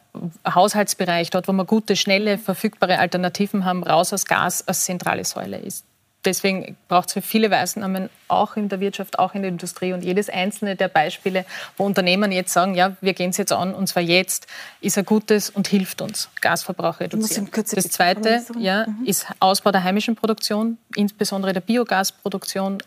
Haushaltsbereich, 0.47 1.29
dort 1.29 1.47
wo 1.47 1.51
wir 1.51 1.65
gute, 1.65 1.95
schnelle, 1.95 2.39
verfügbare 2.39 2.97
Alternativen 2.97 3.63
haben, 3.63 3.83
raus 3.83 4.13
aus 4.13 4.25
Gas 4.25 4.67
als 4.67 4.85
zentrale 4.85 5.25
Säule 5.25 5.57
ist. 5.57 5.85
Deswegen 6.25 6.75
braucht 6.87 7.07
es 7.09 7.13
für 7.13 7.21
viele 7.21 7.51
Weißen 7.51 7.83
auch 8.27 8.55
in 8.55 8.69
der 8.69 8.79
Wirtschaft, 8.79 9.19
auch 9.19 9.33
in 9.33 9.41
der 9.41 9.49
Industrie. 9.49 9.93
Und 9.93 10.03
jedes 10.03 10.29
einzelne 10.29 10.75
der 10.75 10.87
Beispiele, 10.87 11.45
wo 11.77 11.85
Unternehmen 11.85 12.31
jetzt 12.31 12.53
sagen, 12.53 12.75
ja, 12.75 12.95
wir 13.01 13.13
gehen 13.13 13.31
es 13.31 13.37
jetzt 13.37 13.51
an, 13.51 13.73
und 13.73 13.87
zwar 13.87 14.03
jetzt, 14.03 14.47
ist 14.81 14.97
ein 14.97 15.05
gutes 15.05 15.49
und 15.49 15.67
hilft 15.67 16.01
uns, 16.01 16.29
Gasverbrauch 16.41 16.99
reduzieren. 16.99 17.49
Das 17.53 17.89
Zweite 17.89 18.43
ja, 18.59 18.87
mhm. 18.87 19.05
ist 19.05 19.27
Ausbau 19.39 19.71
der 19.71 19.83
heimischen 19.83 20.15
Produktion, 20.15 20.77
insbesondere 20.95 21.53
der 21.53 21.61
Biogasproduktion. 21.61 22.79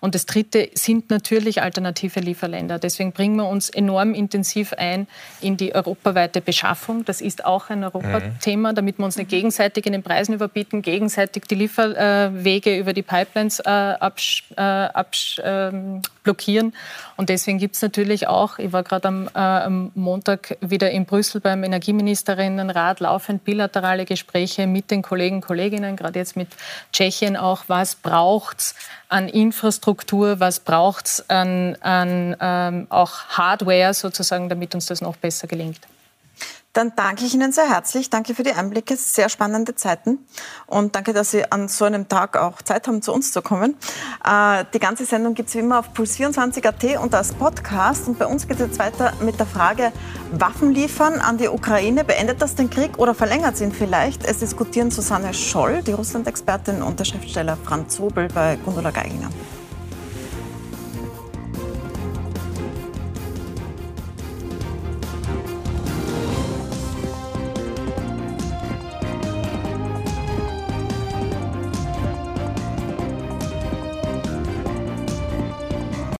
Und 0.00 0.14
das 0.14 0.26
Dritte 0.26 0.70
sind 0.74 1.10
natürlich 1.10 1.62
alternative 1.62 2.20
Lieferländer. 2.20 2.78
Deswegen 2.78 3.12
bringen 3.12 3.36
wir 3.36 3.48
uns 3.48 3.68
enorm 3.68 4.14
intensiv 4.14 4.72
ein 4.74 5.06
in 5.40 5.56
die 5.56 5.74
europaweite 5.74 6.40
Beschaffung. 6.40 7.04
Das 7.04 7.20
ist 7.20 7.44
auch 7.44 7.70
ein 7.70 7.84
Europathema, 7.84 8.72
damit 8.72 8.98
wir 8.98 9.04
uns 9.04 9.16
nicht 9.16 9.30
gegenseitig 9.30 9.86
in 9.86 9.92
den 9.92 10.02
Preisen 10.02 10.34
überbieten, 10.34 10.82
gegenseitig 10.82 11.44
die 11.44 11.56
Lieferwege 11.56 12.78
über 12.78 12.92
die 12.92 13.02
Pipelines 13.02 13.60
äh, 13.60 13.68
absch, 13.68 14.44
äh, 14.56 14.85
absch, 14.94 15.38
äh, 15.38 15.70
blockieren. 16.22 16.74
Und 17.16 17.28
deswegen 17.28 17.58
gibt 17.58 17.76
es 17.76 17.82
natürlich 17.82 18.28
auch, 18.28 18.58
ich 18.58 18.72
war 18.72 18.82
gerade 18.82 19.08
am, 19.08 19.28
äh, 19.28 19.38
am, 19.38 19.92
Montag 19.94 20.56
wieder 20.60 20.90
in 20.90 21.06
Brüssel 21.06 21.40
beim 21.40 21.64
Energieministerinnenrat, 21.64 23.00
laufend 23.00 23.44
bilaterale 23.44 24.04
Gespräche 24.04 24.66
mit 24.66 24.90
den 24.90 25.02
Kollegen 25.02 25.40
Kolleginnen, 25.40 25.96
gerade 25.96 26.18
jetzt 26.18 26.36
mit 26.36 26.48
Tschechien 26.92 27.36
auch, 27.36 27.64
was 27.68 27.94
braucht 27.96 28.58
es 28.58 28.74
an 29.08 29.28
Infrastruktur, 29.28 30.40
was 30.40 30.60
braucht 30.60 31.06
es 31.06 31.30
an, 31.30 31.76
an 31.80 32.36
ähm, 32.40 32.86
auch 32.90 33.24
Hardware 33.28 33.94
sozusagen, 33.94 34.48
damit 34.48 34.74
uns 34.74 34.86
das 34.86 35.00
noch 35.00 35.16
besser 35.16 35.46
gelingt. 35.46 35.80
Dann 36.76 36.92
danke 36.94 37.24
ich 37.24 37.32
Ihnen 37.32 37.52
sehr 37.52 37.70
herzlich. 37.70 38.10
Danke 38.10 38.34
für 38.34 38.42
die 38.42 38.52
Einblicke. 38.52 38.96
Sehr 38.96 39.30
spannende 39.30 39.74
Zeiten. 39.74 40.18
Und 40.66 40.94
danke, 40.94 41.14
dass 41.14 41.30
Sie 41.30 41.50
an 41.50 41.68
so 41.68 41.86
einem 41.86 42.06
Tag 42.06 42.36
auch 42.36 42.60
Zeit 42.60 42.86
haben, 42.86 43.00
zu 43.00 43.14
uns 43.14 43.32
zu 43.32 43.40
kommen. 43.40 43.76
Äh, 44.22 44.66
die 44.74 44.78
ganze 44.78 45.06
Sendung 45.06 45.32
gibt 45.32 45.48
es 45.48 45.54
wie 45.54 45.60
immer 45.60 45.78
auf 45.78 45.94
puls24.at 45.94 47.02
und 47.02 47.14
als 47.14 47.32
Podcast. 47.32 48.08
Und 48.08 48.18
bei 48.18 48.26
uns 48.26 48.46
geht 48.46 48.60
es 48.60 48.66
jetzt 48.66 48.78
weiter 48.78 49.14
mit 49.20 49.38
der 49.38 49.46
Frage, 49.46 49.90
Waffen 50.32 50.74
liefern 50.74 51.14
an 51.18 51.38
die 51.38 51.48
Ukraine, 51.48 52.04
beendet 52.04 52.42
das 52.42 52.56
den 52.56 52.68
Krieg 52.68 52.98
oder 52.98 53.14
verlängert 53.14 53.58
ihn 53.62 53.72
vielleicht? 53.72 54.26
Es 54.26 54.40
diskutieren 54.40 54.90
Susanne 54.90 55.32
Scholl, 55.32 55.82
die 55.82 55.92
Russland-Expertin 55.92 56.82
und 56.82 57.00
der 57.00 57.06
Schriftsteller 57.06 57.56
Franz 57.56 57.96
Sobel 57.96 58.28
bei 58.28 58.56
Gundula 58.56 58.90
Geiginger. 58.90 59.30